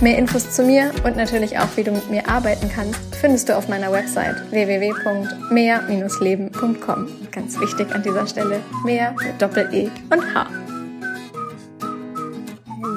Mehr 0.00 0.18
Infos 0.18 0.50
zu 0.50 0.64
mir 0.64 0.90
und 1.04 1.16
natürlich 1.16 1.56
auch, 1.58 1.68
wie 1.76 1.84
du 1.84 1.92
mit 1.92 2.10
mir 2.10 2.28
arbeiten 2.28 2.68
kannst, 2.68 2.98
findest 3.14 3.48
du 3.48 3.56
auf 3.56 3.68
meiner 3.68 3.92
Website 3.92 4.50
www.mehr-leben.com. 4.50 7.08
Ganz 7.30 7.60
wichtig 7.60 7.94
an 7.94 8.02
dieser 8.02 8.26
Stelle, 8.26 8.60
mehr 8.84 9.12
mit 9.12 9.40
Doppel-E 9.40 9.88
und 10.10 10.34
H. 10.34 10.48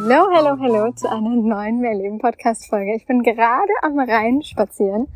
Hallo, 0.10 0.28
hallo, 0.34 0.58
hallo 0.60 0.92
zu 0.94 1.08
einer 1.10 1.30
neuen 1.30 1.80
Mehrleben 1.80 2.18
Podcast 2.18 2.68
Folge. 2.68 2.96
Ich 2.96 3.06
bin 3.06 3.22
gerade 3.24 3.74
am 3.84 4.00
Rhein 4.00 4.42
spazieren 4.42 5.08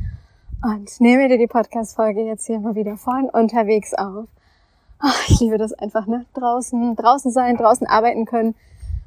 und 0.64 1.02
nehme 1.02 1.28
dir 1.30 1.38
die 1.38 1.48
Podcast 1.48 1.96
Folge 1.96 2.22
jetzt 2.22 2.46
hier 2.46 2.60
mal 2.60 2.76
wieder 2.76 2.98
vorhin 2.98 3.30
unterwegs 3.30 3.94
auf. 3.94 4.26
Ach, 5.00 5.30
ich 5.30 5.40
liebe 5.40 5.58
das 5.58 5.72
einfach, 5.74 6.06
ne? 6.06 6.26
Draußen, 6.36 6.96
draußen 6.96 7.32
sein, 7.32 7.58
draußen 7.58 7.88
arbeiten 7.88 8.26
können 8.26 8.54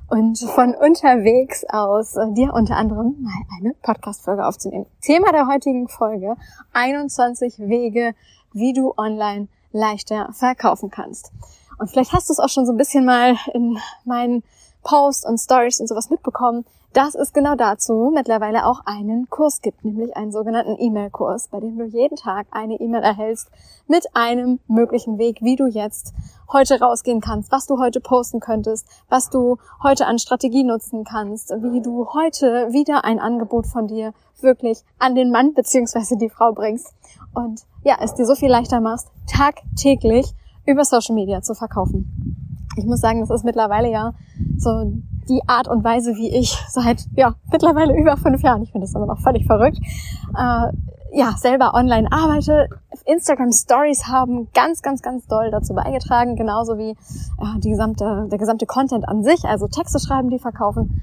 und 0.08 0.38
von 0.38 0.74
unterwegs 0.74 1.64
aus 1.68 2.16
äh, 2.16 2.32
dir 2.32 2.52
unter 2.52 2.76
anderem 2.76 3.16
mal 3.20 3.32
eine 3.58 3.74
Podcast-Folge 3.82 4.44
aufzunehmen. 4.44 4.86
Thema 5.00 5.32
der 5.32 5.46
heutigen 5.46 5.88
Folge, 5.88 6.36
21 6.72 7.58
Wege, 7.58 8.14
wie 8.52 8.72
du 8.72 8.94
online 8.96 9.48
leichter 9.72 10.30
verkaufen 10.32 10.90
kannst. 10.90 11.32
Und 11.78 11.90
vielleicht 11.90 12.12
hast 12.12 12.28
du 12.28 12.32
es 12.32 12.38
auch 12.38 12.48
schon 12.48 12.66
so 12.66 12.72
ein 12.72 12.78
bisschen 12.78 13.04
mal 13.04 13.36
in 13.52 13.78
meinen 14.04 14.42
Posts 14.84 15.26
und 15.26 15.38
Stories 15.38 15.80
und 15.80 15.88
sowas 15.88 16.10
mitbekommen, 16.10 16.64
dass 16.94 17.16
es 17.16 17.32
genau 17.32 17.56
dazu 17.56 18.12
mittlerweile 18.14 18.66
auch 18.66 18.80
einen 18.86 19.28
Kurs 19.28 19.60
gibt, 19.60 19.84
nämlich 19.84 20.16
einen 20.16 20.30
sogenannten 20.30 20.76
E-Mail-Kurs, 20.78 21.48
bei 21.48 21.58
dem 21.58 21.76
du 21.76 21.84
jeden 21.84 22.16
Tag 22.16 22.46
eine 22.52 22.78
E-Mail 22.78 23.02
erhältst 23.02 23.48
mit 23.88 24.06
einem 24.14 24.60
möglichen 24.68 25.18
Weg, 25.18 25.42
wie 25.42 25.56
du 25.56 25.66
jetzt 25.66 26.14
heute 26.52 26.78
rausgehen 26.78 27.20
kannst, 27.20 27.50
was 27.50 27.66
du 27.66 27.80
heute 27.80 28.00
posten 28.00 28.38
könntest, 28.38 28.86
was 29.08 29.28
du 29.28 29.56
heute 29.82 30.06
an 30.06 30.20
Strategie 30.20 30.62
nutzen 30.62 31.02
kannst, 31.02 31.50
wie 31.50 31.82
du 31.82 32.06
heute 32.12 32.68
wieder 32.70 33.04
ein 33.04 33.18
Angebot 33.18 33.66
von 33.66 33.88
dir 33.88 34.12
wirklich 34.40 34.84
an 35.00 35.16
den 35.16 35.32
Mann 35.32 35.52
beziehungsweise 35.52 36.16
die 36.16 36.30
Frau 36.30 36.52
bringst 36.52 36.94
und 37.34 37.62
ja, 37.82 37.96
es 38.00 38.14
dir 38.14 38.24
so 38.26 38.36
viel 38.36 38.50
leichter 38.50 38.80
machst, 38.80 39.08
tagtäglich 39.26 40.32
über 40.64 40.84
Social 40.84 41.14
Media 41.14 41.42
zu 41.42 41.54
verkaufen. 41.54 42.60
Ich 42.76 42.84
muss 42.84 43.00
sagen, 43.00 43.20
das 43.20 43.30
ist 43.30 43.44
mittlerweile 43.44 43.90
ja 43.90 44.14
so 44.58 44.92
die 45.28 45.42
Art 45.46 45.68
und 45.68 45.84
Weise, 45.84 46.14
wie 46.16 46.36
ich 46.36 46.56
seit 46.68 47.06
ja 47.16 47.34
mittlerweile 47.50 47.96
über 47.96 48.16
fünf 48.16 48.42
Jahren, 48.42 48.62
ich 48.62 48.72
finde 48.72 48.86
das 48.86 48.94
immer 48.94 49.06
noch 49.06 49.20
völlig 49.20 49.46
verrückt, 49.46 49.78
äh, 50.36 50.72
ja 51.14 51.34
selber 51.36 51.74
online 51.74 52.10
arbeite. 52.10 52.68
Instagram 53.06 53.52
Stories 53.52 54.06
haben 54.08 54.48
ganz, 54.52 54.82
ganz, 54.82 55.02
ganz 55.02 55.26
doll 55.26 55.50
dazu 55.50 55.74
beigetragen, 55.74 56.36
genauso 56.36 56.76
wie 56.76 56.90
äh, 56.90 57.58
die 57.58 57.70
gesamte, 57.70 58.28
der 58.30 58.38
gesamte 58.38 58.66
Content 58.66 59.08
an 59.08 59.22
sich, 59.22 59.44
also 59.44 59.68
Texte 59.68 59.98
schreiben, 60.00 60.30
die 60.30 60.38
verkaufen, 60.38 61.00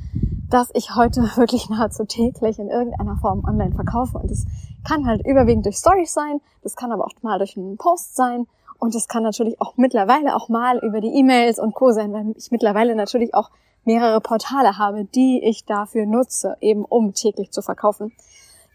dass 0.50 0.70
ich 0.74 0.96
heute 0.96 1.22
wirklich 1.36 1.70
nahezu 1.70 2.04
täglich 2.06 2.60
in 2.60 2.70
irgendeiner 2.70 3.18
Form 3.18 3.44
online 3.46 3.74
verkaufe. 3.74 4.18
Und 4.18 4.30
das 4.30 4.46
kann 4.84 5.08
halt 5.08 5.26
überwiegend 5.26 5.66
durch 5.66 5.78
Stories 5.78 6.14
sein, 6.14 6.42
das 6.64 6.76
kann 6.76 6.92
aber 6.92 7.06
auch 7.06 7.12
mal 7.22 7.38
durch 7.38 7.58
einen 7.58 7.78
Post 7.78 8.16
sein 8.16 8.48
und 8.82 8.96
das 8.96 9.08
kann 9.08 9.22
natürlich 9.22 9.62
auch 9.62 9.78
mittlerweile 9.78 10.36
auch 10.36 10.50
mal 10.50 10.80
über 10.80 11.02
die 11.02 11.14
E-Mails 11.14 11.60
und 11.60 11.76
Co. 11.76 11.92
sein, 11.92 12.12
weil 12.14 12.34
ich 12.36 12.50
mittlerweile 12.50 12.96
natürlich 12.96 13.36
auch 13.36 13.52
mehrere 13.86 14.20
Portale 14.22 14.80
habe, 14.80 15.06
die 15.06 15.40
ich 15.44 15.66
dafür 15.66 16.08
nutze, 16.08 16.58
eben 16.62 16.84
um 16.84 17.14
täglich 17.14 17.52
zu 17.52 17.62
verkaufen. 17.62 18.12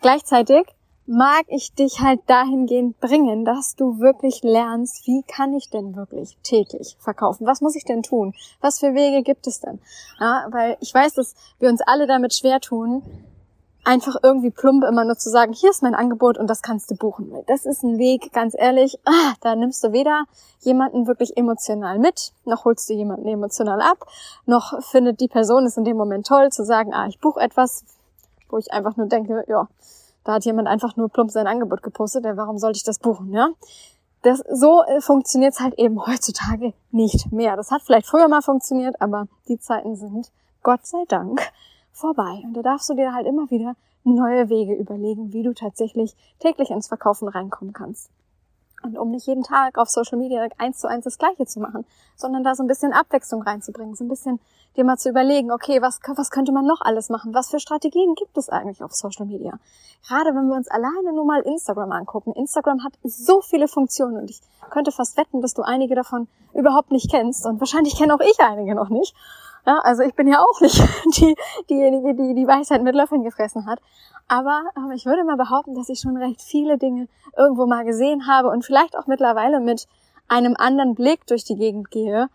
Gleichzeitig 0.01 0.65
mag 1.07 1.45
ich 1.49 1.75
dich 1.75 2.01
halt 2.01 2.21
dahingehend 2.29 3.01
bringen, 3.01 3.45
dass 3.45 3.75
du 3.75 3.99
wirklich 3.99 4.45
lernst, 4.45 5.09
wie 5.09 5.25
kann 5.25 5.55
ich 5.55 5.71
denn 5.71 5.97
wirklich 5.97 6.39
täglich 6.45 6.97
verkaufen? 7.01 7.45
Was 7.45 7.61
muss 7.61 7.75
ich 7.75 7.85
denn 7.85 8.05
tun? 8.05 8.33
Was 8.61 8.79
für 8.79 8.95
Wege 8.95 9.25
gibt 9.25 9.49
es 9.49 9.61
denn? 9.61 9.81
Ja, 10.21 10.47
weil 10.51 10.77
ich 10.81 10.95
weiß, 10.95 11.15
dass 11.15 11.35
wir 11.59 11.69
uns 11.69 11.81
alle 11.81 12.07
damit 12.07 12.33
schwer 12.33 12.61
tun, 12.61 13.03
einfach 13.87 14.17
irgendwie 14.23 14.51
plump 14.51 14.85
immer 14.85 15.05
nur 15.05 15.17
zu 15.17 15.31
sagen, 15.31 15.53
hier 15.53 15.71
ist 15.71 15.83
mein 15.83 15.95
Angebot 15.95 16.39
und 16.39 16.51
das 16.51 16.61
kannst 16.61 16.91
du 16.91 16.97
buchen. 16.97 17.33
Das 17.47 17.65
ist 17.65 17.85
ein 17.85 17.99
Weg, 17.99 18.33
ganz 18.33 18.55
ehrlich, 18.59 18.99
ah, 19.05 19.35
da 19.41 19.55
nimmst 19.55 19.83
du 19.85 19.93
weder 19.93 20.25
jemanden 20.61 21.07
wirklich 21.07 21.37
emotional 21.37 22.01
mit, 22.01 22.33
noch 22.45 22.65
holst 22.65 22.91
du 22.91 22.95
jemanden 22.95 23.29
emotional 23.29 23.81
ab, 23.81 24.05
noch 24.45 24.83
findet 24.83 25.21
die 25.21 25.29
Person 25.29 25.67
es 25.67 25.77
in 25.77 25.85
dem 25.85 25.97
Moment 25.97 26.27
toll 26.27 26.51
zu 26.51 26.65
sagen, 26.65 26.93
ah, 26.93 27.07
ich 27.07 27.21
buche 27.21 27.41
etwas, 27.41 27.85
wo 28.51 28.59
ich 28.59 28.73
einfach 28.73 28.97
nur 28.97 29.07
denke, 29.07 29.45
ja, 29.47 29.69
da 30.25 30.33
hat 30.35 30.45
jemand 30.45 30.67
einfach 30.67 30.97
nur 30.97 31.09
plump 31.09 31.31
sein 31.31 31.47
Angebot 31.47 31.85
gepostet, 31.85 32.25
ja, 32.25 32.37
warum 32.37 32.59
sollte 32.59 32.79
ich 32.79 32.85
das 32.85 32.99
buchen, 32.99 33.33
ja? 33.33 33.51
Das, 34.23 34.43
so 34.51 34.83
äh, 34.83 35.01
funktioniert 35.01 35.53
es 35.53 35.61
halt 35.61 35.79
eben 35.79 36.05
heutzutage 36.07 36.73
nicht 36.91 37.31
mehr. 37.31 37.55
Das 37.55 37.71
hat 37.71 37.83
vielleicht 37.83 38.07
früher 38.07 38.27
mal 38.27 38.43
funktioniert, 38.43 39.01
aber 39.01 39.29
die 39.47 39.61
Zeiten 39.61 39.95
sind, 39.95 40.33
Gott 40.65 40.85
sei 40.85 41.05
Dank, 41.07 41.41
vorbei. 41.97 42.43
Und 42.45 42.55
da 42.55 42.63
darfst 42.63 42.89
du 42.89 42.95
dir 42.95 43.15
halt 43.15 43.27
immer 43.27 43.51
wieder 43.51 43.75
neue 44.05 44.49
Wege 44.49 44.75
überlegen, 44.75 45.33
wie 45.33 45.43
du 45.43 45.53
tatsächlich 45.53 46.15
täglich 46.39 46.71
ins 46.71 46.89
Verkaufen 46.89 47.29
reinkommen 47.29 47.73
kannst. 47.73 48.11
Und 48.83 48.99
um 48.99 49.11
nicht 49.11 49.27
jeden 49.27 49.43
Tag 49.43 49.79
auf 49.79 49.89
Social 49.89 50.19
Media 50.19 50.47
eins 50.59 50.79
zu 50.79 50.89
eins 50.89 51.05
das 51.05 51.19
Gleiche 51.19 51.47
zu 51.47 51.61
machen, 51.61 51.85
sondern 52.15 52.45
da 52.45 52.55
so 52.55 52.63
ein 52.63 52.69
bisschen 52.69 52.93
Abwechslung 52.93 53.43
reinzubringen, 53.43 53.97
so 53.97 54.05
ein 54.05 54.09
bisschen 54.09 54.39
dir 54.77 54.85
mal 54.85 54.99
zu 54.99 55.09
überlegen, 55.09 55.51
okay, 55.51 55.81
was, 55.81 55.99
was 56.15 56.31
könnte 56.31 56.53
man 56.53 56.67
noch 56.67 56.83
alles 56.83 57.09
machen? 57.09 57.35
Was 57.35 57.51
für 57.51 57.59
Strategien 57.59 58.15
gibt 58.15 58.37
es 58.37 58.49
eigentlich 58.49 58.83
auf 58.85 58.93
Social 58.93 59.27
Media? 59.27 59.59
Gerade 60.07 60.35
wenn 60.35 60.49
wir 60.49 60.57
uns 60.57 60.69
alleine 60.69 61.13
nur 61.15 61.25
mal 61.25 61.41
Instagram 61.41 61.91
angucken. 61.91 62.33
Instagram 62.35 62.85
hat 62.85 62.93
so 63.03 63.41
viele 63.41 63.67
Funktionen 63.67 64.19
und 64.19 64.31
ich 64.31 64.41
könnte 64.71 64.93
fast 64.93 65.17
wetten, 65.17 65.41
dass 65.41 65.55
du 65.55 65.63
einige 65.63 65.95
davon 65.95 66.29
überhaupt 66.55 66.91
nicht 66.91 67.11
kennst 67.11 67.47
und 67.47 67.59
wahrscheinlich 67.61 67.97
kenne 67.97 68.15
auch 68.15 68.21
ich 68.21 68.39
einige 68.39 68.75
noch 68.75 68.91
nicht. 68.91 69.15
Ja, 69.67 69.79
also 69.79 70.03
ich 70.03 70.15
bin 70.15 70.29
ja 70.29 70.41
auch 70.41 70.61
nicht 70.61 70.81
die, 71.19 71.35
diejenige, 71.69 72.15
die 72.15 72.35
die 72.35 72.47
Weisheit 72.47 72.83
mit 72.83 72.95
Löffeln 72.95 73.25
gefressen 73.25 73.67
hat. 73.67 73.81
Aber 74.29 74.63
ähm, 74.77 74.93
ich 74.93 75.07
würde 75.07 75.25
mal 75.25 75.37
behaupten, 75.37 75.75
dass 75.75 75.89
ich 75.89 76.01
schon 76.01 76.17
recht 76.17 76.41
viele 76.41 76.79
Dinge 76.79 77.09
irgendwo 77.37 77.67
mal 77.67 77.85
gesehen 77.85 78.27
habe 78.27 78.49
und 78.49 78.65
vielleicht 78.65 78.97
auch 78.97 79.07
mittlerweile 79.07 79.61
mit 79.61 79.87
einem 80.29 80.55
anderen 80.57 80.95
Blick 80.95 81.27
durch 81.27 81.45
die 81.45 81.57
Gegend 81.57 81.91
gehe, 81.91 82.29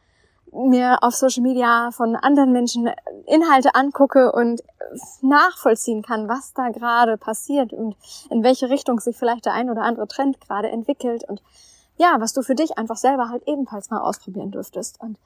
mir 0.53 0.97
auf 1.01 1.15
Social 1.15 1.43
Media 1.43 1.91
von 1.91 2.15
anderen 2.17 2.51
Menschen 2.51 2.89
Inhalte 3.25 3.75
angucke 3.75 4.31
und 4.33 4.61
nachvollziehen 5.21 6.01
kann, 6.01 6.27
was 6.27 6.53
da 6.53 6.69
gerade 6.69 7.17
passiert 7.17 7.71
und 7.71 7.95
in 8.29 8.43
welche 8.43 8.69
Richtung 8.69 8.99
sich 8.99 9.15
vielleicht 9.17 9.45
der 9.45 9.53
ein 9.53 9.69
oder 9.69 9.83
andere 9.83 10.07
Trend 10.07 10.41
gerade 10.41 10.69
entwickelt 10.69 11.23
und 11.27 11.41
ja, 11.97 12.15
was 12.19 12.33
du 12.33 12.41
für 12.41 12.55
dich 12.55 12.77
einfach 12.77 12.97
selber 12.97 13.29
halt 13.29 13.43
ebenfalls 13.47 13.89
mal 13.89 14.01
ausprobieren 14.01 14.51
dürftest. 14.51 14.99
Und 14.99 15.17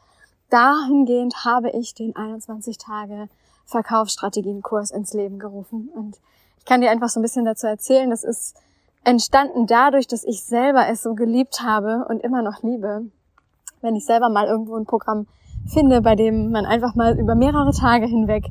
dahingehend 0.49 1.45
habe 1.45 1.71
ich 1.71 1.93
den 1.93 2.15
21 2.15 2.77
Tage 2.77 3.29
Verkaufsstrategienkurs 3.65 4.91
ins 4.91 5.13
Leben 5.13 5.39
gerufen. 5.39 5.89
Und 5.93 6.19
ich 6.59 6.65
kann 6.65 6.81
dir 6.81 6.91
einfach 6.91 7.09
so 7.09 7.19
ein 7.19 7.23
bisschen 7.23 7.45
dazu 7.45 7.67
erzählen, 7.67 8.09
das 8.09 8.23
ist 8.23 8.55
entstanden 9.03 9.67
dadurch, 9.67 10.07
dass 10.07 10.23
ich 10.23 10.43
selber 10.43 10.87
es 10.87 11.03
so 11.03 11.13
geliebt 11.13 11.61
habe 11.61 12.05
und 12.09 12.21
immer 12.21 12.41
noch 12.41 12.63
liebe. 12.63 13.05
Wenn 13.81 13.95
ich 13.95 14.05
selber 14.05 14.29
mal 14.29 14.47
irgendwo 14.47 14.75
ein 14.75 14.85
Programm 14.85 15.27
finde, 15.67 16.01
bei 16.01 16.15
dem 16.15 16.51
man 16.51 16.65
einfach 16.65 16.95
mal 16.95 17.17
über 17.17 17.35
mehrere 17.35 17.71
Tage 17.71 18.05
hinweg 18.05 18.45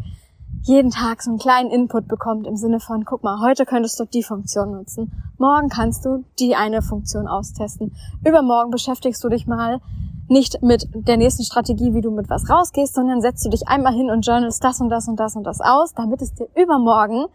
jeden 0.62 0.90
Tag 0.90 1.22
so 1.22 1.30
einen 1.30 1.38
kleinen 1.38 1.70
Input 1.70 2.08
bekommt 2.08 2.46
im 2.46 2.56
Sinne 2.56 2.80
von, 2.80 3.04
guck 3.04 3.22
mal, 3.22 3.40
heute 3.40 3.66
könntest 3.66 4.00
du 4.00 4.04
die 4.06 4.22
Funktion 4.22 4.72
nutzen, 4.72 5.12
morgen 5.36 5.68
kannst 5.68 6.06
du 6.06 6.24
die 6.38 6.54
eine 6.54 6.80
Funktion 6.80 7.28
austesten, 7.28 7.94
übermorgen 8.24 8.70
beschäftigst 8.70 9.22
du 9.22 9.28
dich 9.28 9.46
mal 9.46 9.80
nicht 10.28 10.62
mit 10.62 10.88
der 10.94 11.16
nächsten 11.16 11.44
Strategie, 11.44 11.94
wie 11.94 12.00
du 12.00 12.10
mit 12.10 12.30
was 12.30 12.48
rausgehst, 12.48 12.94
sondern 12.94 13.20
setzt 13.20 13.44
du 13.44 13.50
dich 13.50 13.68
einmal 13.68 13.92
hin 13.92 14.10
und 14.10 14.26
journalst 14.26 14.62
das 14.64 14.80
und 14.80 14.88
das 14.88 15.08
und 15.08 15.18
das 15.20 15.36
und 15.36 15.44
das 15.44 15.60
aus, 15.60 15.94
damit 15.94 16.22
es 16.22 16.34
dir 16.34 16.48
übermorgen, 16.54 17.26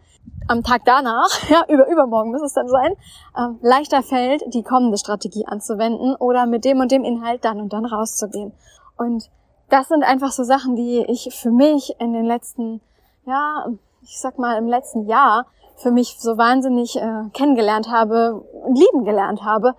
am 0.48 0.62
Tag 0.62 0.82
danach, 0.84 1.28
ja, 1.48 1.64
über 1.68 1.88
übermorgen 1.88 2.30
muss 2.30 2.42
es 2.42 2.54
dann 2.54 2.68
sein, 2.68 2.92
äh, 3.36 3.48
leichter 3.66 4.02
fällt, 4.02 4.42
die 4.52 4.62
kommende 4.62 4.98
Strategie 4.98 5.46
anzuwenden 5.46 6.16
oder 6.16 6.46
mit 6.46 6.64
dem 6.64 6.80
und 6.80 6.90
dem 6.90 7.04
Inhalt 7.04 7.44
dann 7.44 7.60
und 7.60 7.72
dann 7.72 7.84
rauszugehen. 7.84 8.52
Und 8.96 9.30
das 9.68 9.88
sind 9.88 10.02
einfach 10.02 10.32
so 10.32 10.42
Sachen, 10.42 10.74
die 10.76 11.04
ich 11.08 11.34
für 11.34 11.50
mich 11.50 11.94
in 12.00 12.12
den 12.12 12.24
letzten, 12.24 12.80
ja, 13.24 13.66
ich 14.02 14.18
sag 14.18 14.38
mal 14.38 14.58
im 14.58 14.66
letzten 14.66 15.06
Jahr 15.06 15.46
für 15.76 15.90
mich 15.90 16.16
so 16.18 16.36
wahnsinnig 16.36 16.96
äh, 16.96 17.28
kennengelernt 17.32 17.88
habe 17.90 18.44
lieben 18.68 19.04
gelernt 19.04 19.44
habe, 19.44 19.74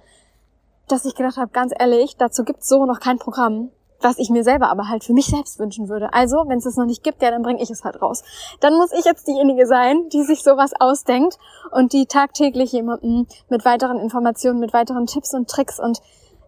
dass 0.91 1.05
ich 1.05 1.15
gedacht 1.15 1.38
habe, 1.38 1.51
ganz 1.51 1.73
ehrlich, 1.77 2.17
dazu 2.17 2.43
gibt's 2.43 2.67
so 2.67 2.85
noch 2.85 2.99
kein 2.99 3.17
Programm, 3.17 3.71
was 4.01 4.17
ich 4.17 4.29
mir 4.29 4.43
selber 4.43 4.69
aber 4.69 4.89
halt 4.89 5.03
für 5.03 5.13
mich 5.13 5.27
selbst 5.27 5.59
wünschen 5.59 5.89
würde. 5.89 6.13
Also, 6.13 6.43
wenn 6.47 6.57
es 6.57 6.65
es 6.65 6.75
noch 6.75 6.85
nicht 6.85 7.03
gibt, 7.03 7.21
ja, 7.21 7.31
dann 7.31 7.43
bringe 7.43 7.61
ich 7.61 7.69
es 7.69 7.83
halt 7.83 8.01
raus. 8.01 8.23
Dann 8.59 8.75
muss 8.75 8.91
ich 8.91 9.05
jetzt 9.05 9.27
diejenige 9.27 9.65
sein, 9.65 10.09
die 10.09 10.23
sich 10.23 10.43
sowas 10.43 10.71
ausdenkt 10.79 11.38
und 11.71 11.93
die 11.93 12.05
tagtäglich 12.05 12.71
jemanden 12.71 13.27
mit 13.49 13.63
weiteren 13.65 13.99
Informationen, 13.99 14.59
mit 14.59 14.73
weiteren 14.73 15.05
Tipps 15.05 15.33
und 15.33 15.49
Tricks 15.49 15.79
und 15.79 16.01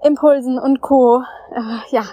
Impulsen 0.04 0.60
und 0.60 0.82
Co. 0.82 1.24
Äh, 1.52 1.96
ja, 1.96 2.04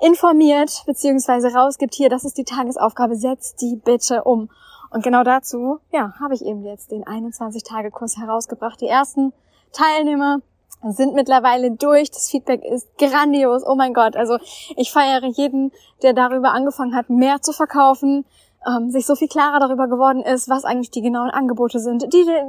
informiert 0.00 0.82
beziehungsweise 0.86 1.52
rausgibt 1.52 1.94
hier, 1.94 2.08
das 2.08 2.24
ist 2.24 2.38
die 2.38 2.44
Tagesaufgabe, 2.44 3.16
setzt 3.16 3.60
die 3.60 3.76
bitte 3.76 4.24
um. 4.24 4.50
Und 4.90 5.04
genau 5.04 5.22
dazu, 5.22 5.78
ja, 5.92 6.14
habe 6.20 6.34
ich 6.34 6.44
eben 6.44 6.64
jetzt 6.64 6.90
den 6.90 7.04
21-Tage-Kurs 7.04 8.16
herausgebracht. 8.16 8.80
Die 8.80 8.88
ersten 8.88 9.32
Teilnehmer 9.72 10.40
sind 10.88 11.14
mittlerweile 11.14 11.70
durch. 11.72 12.10
Das 12.10 12.30
Feedback 12.30 12.64
ist 12.64 12.88
grandios. 12.98 13.62
Oh 13.66 13.74
mein 13.74 13.94
Gott. 13.94 14.16
Also 14.16 14.38
ich 14.76 14.90
feiere 14.90 15.26
jeden, 15.26 15.72
der 16.02 16.12
darüber 16.12 16.52
angefangen 16.52 16.94
hat, 16.94 17.10
mehr 17.10 17.42
zu 17.42 17.52
verkaufen, 17.52 18.24
ähm, 18.66 18.90
sich 18.90 19.06
so 19.06 19.14
viel 19.14 19.28
klarer 19.28 19.58
darüber 19.58 19.88
geworden 19.88 20.22
ist, 20.22 20.48
was 20.48 20.64
eigentlich 20.64 20.90
die 20.90 21.00
genauen 21.00 21.30
Angebote 21.30 21.78
sind, 21.78 22.02
die, 22.02 22.08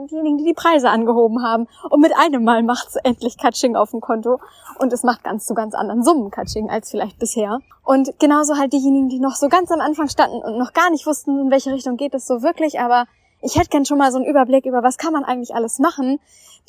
diejenigen, 0.10 0.38
die 0.38 0.46
die 0.46 0.54
Preise 0.54 0.90
angehoben 0.90 1.44
haben. 1.44 1.68
Und 1.90 2.02
mit 2.02 2.16
einem 2.16 2.44
Mal 2.44 2.64
macht's 2.64 2.96
endlich 3.04 3.38
Catching 3.38 3.76
auf 3.76 3.92
dem 3.92 4.02
Konto. 4.02 4.40
Und 4.80 4.92
es 4.92 5.04
macht 5.04 5.24
ganz 5.24 5.46
zu 5.46 5.54
ganz 5.54 5.74
anderen 5.74 6.04
Summen 6.04 6.32
Catching 6.32 6.70
als 6.70 6.92
vielleicht 6.92 7.20
bisher. 7.20 7.60
Und 7.84 8.20
genauso 8.20 8.58
halt 8.58 8.74
diejenigen, 8.74 9.10
die 9.10 9.20
noch 9.20 9.36
so 9.36 9.48
ganz 9.48 9.72
am 9.72 9.80
Anfang 9.80 10.10
standen 10.10 10.42
und 10.44 10.58
noch 10.58 10.74
gar 10.74 10.90
nicht 10.90 11.06
wussten, 11.06 11.40
in 11.40 11.52
welche 11.52 11.72
Richtung 11.72 11.98
geht 11.98 12.14
es 12.14 12.28
so 12.28 12.42
wirklich, 12.42 12.80
aber 12.80 13.06
ich 13.42 13.58
hätte 13.58 13.70
gern 13.70 13.86
schon 13.86 13.98
mal 13.98 14.12
so 14.12 14.18
einen 14.18 14.28
Überblick 14.28 14.66
über, 14.66 14.84
was 14.84 14.98
kann 14.98 15.14
man 15.14 15.24
eigentlich 15.24 15.56
alles 15.56 15.80
machen, 15.80 16.20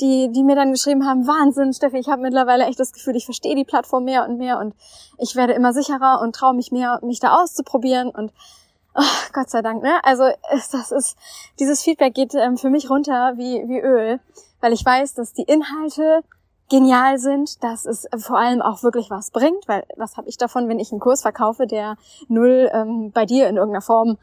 die, 0.01 0.31
die 0.33 0.43
mir 0.43 0.57
dann 0.57 0.73
geschrieben 0.73 1.07
haben, 1.07 1.27
Wahnsinn, 1.27 1.73
Steffi, 1.73 1.99
ich 1.99 2.09
habe 2.09 2.23
mittlerweile 2.23 2.65
echt 2.65 2.81
das 2.81 2.93
Gefühl, 2.93 3.17
ich 3.17 3.25
verstehe 3.25 3.55
die 3.55 3.65
Plattform 3.65 4.05
mehr 4.05 4.27
und 4.27 4.39
mehr 4.39 4.59
und 4.59 4.75
ich 5.19 5.37
werde 5.37 5.53
immer 5.53 5.73
sicherer 5.73 6.21
und 6.23 6.35
traue 6.35 6.55
mich 6.55 6.73
mehr, 6.73 7.01
mich 7.03 7.21
da 7.21 7.41
auszuprobieren 7.41 8.09
und 8.11 8.33
oh, 8.95 9.03
Gott 9.33 9.51
sei 9.51 9.63
Dank, 9.63 9.83
ne? 9.83 10.03
Also 10.03 10.25
das 10.51 10.93
ist, 10.93 11.17
dieses 11.59 11.83
Feedback 11.83 12.15
geht 12.15 12.35
ähm, 12.35 12.57
für 12.57 12.71
mich 12.71 12.89
runter 12.89 13.35
wie, 13.37 13.69
wie 13.69 13.81
Öl, 13.81 14.21
weil 14.61 14.73
ich 14.73 14.85
weiß, 14.85 15.15
dass 15.15 15.33
die 15.33 15.43
Inhalte 15.43 16.23
genial 16.71 17.19
sind, 17.19 17.63
dass 17.63 17.85
es 17.85 18.09
vor 18.17 18.39
allem 18.39 18.63
auch 18.63 18.83
wirklich 18.83 19.11
was 19.11 19.31
bringt, 19.31 19.69
weil 19.69 19.85
was 19.97 20.17
habe 20.17 20.29
ich 20.29 20.39
davon, 20.39 20.69
wenn 20.69 20.79
ich 20.79 20.91
einen 20.91 21.01
Kurs 21.01 21.21
verkaufe, 21.21 21.67
der 21.67 21.97
null 22.29 22.71
ähm, 22.73 23.13
bei 23.13 23.27
dir 23.27 23.49
in 23.49 23.57
irgendeiner 23.57 23.83
Form 23.83 24.17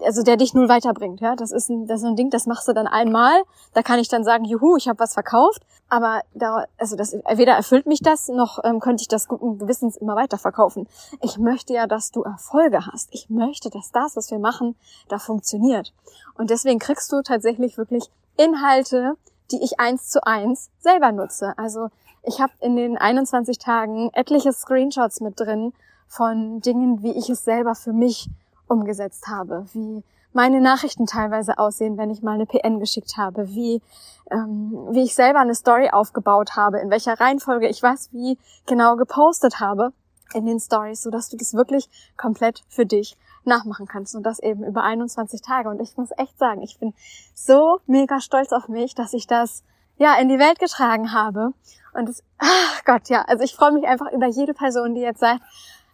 also 0.00 0.22
der 0.22 0.36
dich 0.36 0.54
null 0.54 0.68
weiterbringt, 0.68 1.20
ja. 1.20 1.36
Das 1.36 1.52
ist 1.52 1.68
ein, 1.68 1.86
das 1.86 2.00
ist 2.00 2.06
ein 2.06 2.16
Ding, 2.16 2.30
das 2.30 2.46
machst 2.46 2.66
du 2.68 2.72
dann 2.72 2.86
einmal. 2.86 3.42
Da 3.74 3.82
kann 3.82 3.98
ich 3.98 4.08
dann 4.08 4.24
sagen, 4.24 4.44
juhu, 4.44 4.76
ich 4.76 4.88
habe 4.88 4.98
was 4.98 5.14
verkauft. 5.14 5.62
Aber 5.88 6.22
da, 6.34 6.64
also 6.78 6.96
das 6.96 7.12
weder 7.12 7.52
erfüllt 7.52 7.86
mich 7.86 8.00
das, 8.00 8.28
noch 8.28 8.58
ähm, 8.64 8.80
könnte 8.80 9.02
ich 9.02 9.08
das 9.08 9.28
guten 9.28 9.58
Gewissens 9.58 9.96
immer 9.96 10.16
weiter 10.16 10.38
verkaufen. 10.38 10.88
Ich 11.20 11.38
möchte 11.38 11.74
ja, 11.74 11.86
dass 11.86 12.10
du 12.10 12.22
Erfolge 12.22 12.86
hast. 12.86 13.08
Ich 13.12 13.28
möchte, 13.28 13.68
dass 13.68 13.90
das, 13.92 14.16
was 14.16 14.30
wir 14.30 14.38
machen, 14.38 14.76
da 15.08 15.18
funktioniert. 15.18 15.92
Und 16.34 16.50
deswegen 16.50 16.78
kriegst 16.78 17.12
du 17.12 17.22
tatsächlich 17.22 17.76
wirklich 17.76 18.10
Inhalte, 18.36 19.16
die 19.50 19.62
ich 19.62 19.78
eins 19.78 20.08
zu 20.08 20.26
eins 20.26 20.70
selber 20.78 21.12
nutze. 21.12 21.52
Also 21.58 21.88
ich 22.22 22.40
habe 22.40 22.52
in 22.60 22.76
den 22.76 22.96
21 22.96 23.58
Tagen 23.58 24.10
etliche 24.14 24.52
Screenshots 24.52 25.20
mit 25.20 25.38
drin 25.38 25.72
von 26.08 26.60
Dingen, 26.60 27.02
wie 27.02 27.12
ich 27.12 27.28
es 27.28 27.44
selber 27.44 27.74
für 27.74 27.92
mich 27.92 28.28
umgesetzt 28.72 29.28
habe, 29.28 29.66
wie 29.74 30.02
meine 30.32 30.60
Nachrichten 30.60 31.06
teilweise 31.06 31.58
aussehen, 31.58 31.98
wenn 31.98 32.10
ich 32.10 32.22
mal 32.22 32.34
eine 32.34 32.46
PN 32.46 32.80
geschickt 32.80 33.16
habe, 33.16 33.48
wie, 33.48 33.82
ähm, 34.30 34.88
wie 34.90 35.02
ich 35.02 35.14
selber 35.14 35.40
eine 35.40 35.54
Story 35.54 35.90
aufgebaut 35.90 36.56
habe, 36.56 36.78
in 36.78 36.90
welcher 36.90 37.20
Reihenfolge 37.20 37.68
ich 37.68 37.82
was 37.82 38.12
wie 38.12 38.38
genau 38.66 38.96
gepostet 38.96 39.60
habe 39.60 39.92
in 40.32 40.46
den 40.46 40.58
Stories, 40.58 41.02
so 41.02 41.10
dass 41.10 41.28
du 41.28 41.36
das 41.36 41.52
wirklich 41.52 41.88
komplett 42.16 42.62
für 42.68 42.86
dich 42.86 43.16
nachmachen 43.44 43.86
kannst 43.86 44.14
und 44.14 44.22
das 44.22 44.38
eben 44.38 44.64
über 44.64 44.82
21 44.84 45.42
Tage. 45.42 45.68
Und 45.68 45.80
ich 45.80 45.96
muss 45.96 46.10
echt 46.16 46.38
sagen, 46.38 46.62
ich 46.62 46.78
bin 46.78 46.94
so 47.34 47.80
mega 47.86 48.20
stolz 48.20 48.52
auf 48.52 48.68
mich, 48.68 48.94
dass 48.94 49.12
ich 49.12 49.26
das 49.26 49.62
ja 49.98 50.14
in 50.16 50.28
die 50.28 50.38
Welt 50.38 50.58
getragen 50.58 51.12
habe. 51.12 51.52
Und 51.92 52.08
es, 52.08 52.22
ach 52.38 52.84
Gott, 52.84 53.08
ja, 53.08 53.22
also 53.22 53.44
ich 53.44 53.54
freue 53.54 53.72
mich 53.72 53.86
einfach 53.86 54.10
über 54.12 54.26
jede 54.26 54.54
Person, 54.54 54.94
die 54.94 55.02
jetzt 55.02 55.20
sagt, 55.20 55.42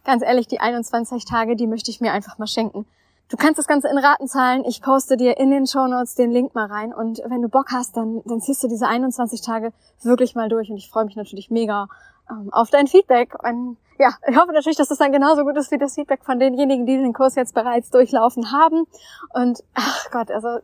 ganz 0.09 0.23
ehrlich, 0.23 0.47
die 0.47 0.59
21 0.59 1.23
Tage, 1.23 1.55
die 1.55 1.67
möchte 1.67 1.91
ich 1.91 2.01
mir 2.01 2.11
einfach 2.13 2.39
mal 2.39 2.47
schenken. 2.47 2.87
Du 3.29 3.37
kannst 3.37 3.59
das 3.59 3.67
Ganze 3.67 3.89
in 3.89 3.97
Raten 3.99 4.27
zahlen. 4.27 4.65
Ich 4.65 4.81
poste 4.81 5.17
dir 5.17 5.37
in 5.37 5.51
den 5.51 5.67
Show 5.67 5.85
Notes 5.85 6.15
den 6.15 6.31
Link 6.31 6.55
mal 6.55 6.65
rein. 6.65 6.91
Und 6.95 7.21
wenn 7.27 7.43
du 7.43 7.47
Bock 7.47 7.67
hast, 7.71 7.95
dann, 7.95 8.23
dann 8.25 8.41
ziehst 8.41 8.63
du 8.63 8.67
diese 8.67 8.87
21 8.87 9.41
Tage 9.41 9.71
wirklich 10.01 10.33
mal 10.33 10.49
durch. 10.49 10.71
Und 10.71 10.77
ich 10.77 10.89
freue 10.89 11.05
mich 11.05 11.15
natürlich 11.15 11.51
mega 11.51 11.89
ähm, 12.27 12.51
auf 12.51 12.71
dein 12.71 12.87
Feedback. 12.87 13.35
Und 13.43 13.77
ja, 13.99 14.15
ich 14.27 14.35
hoffe 14.35 14.51
natürlich, 14.51 14.77
dass 14.77 14.87
das 14.87 14.97
dann 14.97 15.11
genauso 15.11 15.43
gut 15.43 15.55
ist 15.57 15.69
wie 15.69 15.77
das 15.77 15.93
Feedback 15.93 16.25
von 16.25 16.39
denjenigen, 16.39 16.87
die 16.87 16.97
den 16.97 17.13
Kurs 17.13 17.35
jetzt 17.35 17.53
bereits 17.53 17.91
durchlaufen 17.91 18.51
haben. 18.51 18.87
Und 19.35 19.63
ach 19.75 20.09
Gott, 20.09 20.31
also 20.31 20.57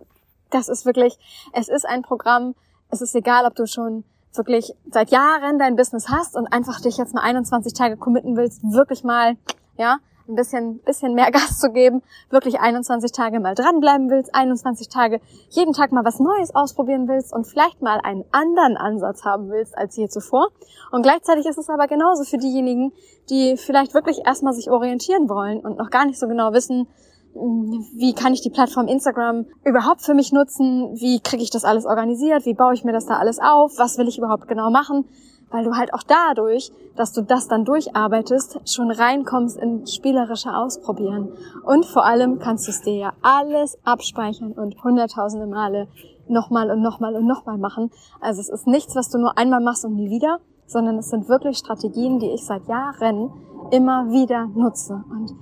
das 0.50 0.70
ist 0.70 0.88
wirklich, 0.88 1.20
es 1.54 1.68
ist 1.68 1.86
ein 1.86 2.02
Programm. 2.02 2.56
Es 2.90 3.02
ist 3.02 3.14
egal, 3.14 3.46
ob 3.46 3.54
du 3.54 3.68
schon 3.68 4.06
wirklich 4.38 4.74
seit 4.92 5.12
Jahren 5.12 5.60
dein 5.60 5.76
Business 5.76 6.10
hast 6.10 6.36
und 6.36 6.48
einfach 6.48 6.82
dich 6.82 6.98
jetzt 6.98 7.14
mal 7.14 7.22
21 7.22 7.74
Tage 7.74 7.98
committen 7.98 8.36
willst, 8.36 8.64
wirklich 8.64 9.04
mal, 9.04 9.38
ja, 9.78 9.98
ein 10.28 10.36
bisschen, 10.36 10.80
bisschen 10.80 11.14
mehr 11.14 11.32
Gas 11.32 11.60
zu 11.60 11.72
geben, 11.72 12.02
wirklich 12.30 12.60
21 12.60 13.12
Tage 13.12 13.40
mal 13.40 13.56
dranbleiben 13.56 14.10
willst, 14.10 14.34
21 14.34 14.90
Tage 14.90 15.22
jeden 15.50 15.74
Tag 15.74 15.92
mal 15.92 16.06
was 16.06 16.20
Neues 16.20 16.54
ausprobieren 16.56 17.08
willst 17.08 17.34
und 17.34 17.46
vielleicht 17.46 17.82
mal 17.82 18.00
einen 18.02 18.26
anderen 18.32 18.78
Ansatz 18.78 19.24
haben 19.24 19.50
willst 19.50 19.78
als 19.78 19.96
je 19.96 20.08
zuvor. 20.08 20.50
Und 20.92 21.04
gleichzeitig 21.04 21.46
ist 21.46 21.58
es 21.58 21.70
aber 21.70 21.88
genauso 21.88 22.24
für 22.24 22.38
diejenigen, 22.38 22.92
die 23.30 23.58
vielleicht 23.58 23.94
wirklich 23.94 24.26
erstmal 24.26 24.54
sich 24.54 24.70
orientieren 24.70 25.30
wollen 25.30 25.60
und 25.60 25.78
noch 25.78 25.90
gar 25.90 26.06
nicht 26.06 26.20
so 26.20 26.28
genau 26.28 26.54
wissen, 26.54 26.88
wie 27.36 28.14
kann 28.14 28.34
ich 28.34 28.42
die 28.42 28.50
Plattform 28.50 28.88
Instagram 28.88 29.46
überhaupt 29.66 30.02
für 30.02 30.14
mich 30.14 30.32
nutzen, 30.32 30.96
wie 30.96 31.20
kriege 31.20 31.44
ich 31.44 31.50
das 31.50 31.66
alles 31.66 31.86
organisiert, 31.86 32.46
wie 32.46 32.54
baue 32.54 32.74
ich 32.74 32.84
mir 32.84 32.94
das 32.94 33.06
da 33.06 33.18
alles 33.18 33.40
auf, 33.40 33.74
was 33.78 33.98
will 33.98 34.08
ich 34.08 34.18
überhaupt 34.18 34.48
genau 34.48 34.70
machen, 34.70 35.06
weil 35.52 35.66
du 35.66 35.76
halt 35.76 35.94
auch 35.94 36.04
dadurch, 36.04 36.72
dass 36.96 37.12
du 37.12 37.22
das 37.22 37.48
dann 37.48 37.66
durcharbeitest, 37.66 38.62
schon 38.66 38.90
reinkommst 38.90 39.58
in 39.58 39.86
spielerische 39.86 40.56
Ausprobieren. 40.56 41.34
Und 41.66 41.86
vor 41.86 42.06
allem 42.06 42.40
kannst 42.40 42.68
du 42.68 42.72
es 42.72 42.82
dir 42.82 42.96
ja 42.96 43.14
alles 43.22 43.78
abspeichern 43.84 44.54
und 44.54 44.82
hunderttausende 44.84 45.48
Male 45.48 45.88
nochmal 46.28 46.72
und 46.72 46.82
nochmal 46.82 47.16
und 47.16 47.28
nochmal 47.28 47.58
machen. 47.58 47.92
Also 48.22 48.42
es 48.42 48.50
ist 48.50 48.66
nichts, 48.66 48.96
was 48.96 49.10
du 49.10 49.18
nur 49.18 49.38
einmal 49.38 49.62
machst 49.62 49.86
und 49.86 49.96
nie 49.96 50.10
wieder, 50.10 50.40
sondern 50.68 50.98
es 50.98 51.10
sind 51.10 51.30
wirklich 51.30 51.58
Strategien, 51.58 52.20
die 52.20 52.32
ich 52.32 52.46
seit 52.46 52.68
Jahren 52.68 53.32
immer 53.72 54.10
wieder 54.12 54.48
nutze. 54.48 55.04
Und 55.10 55.34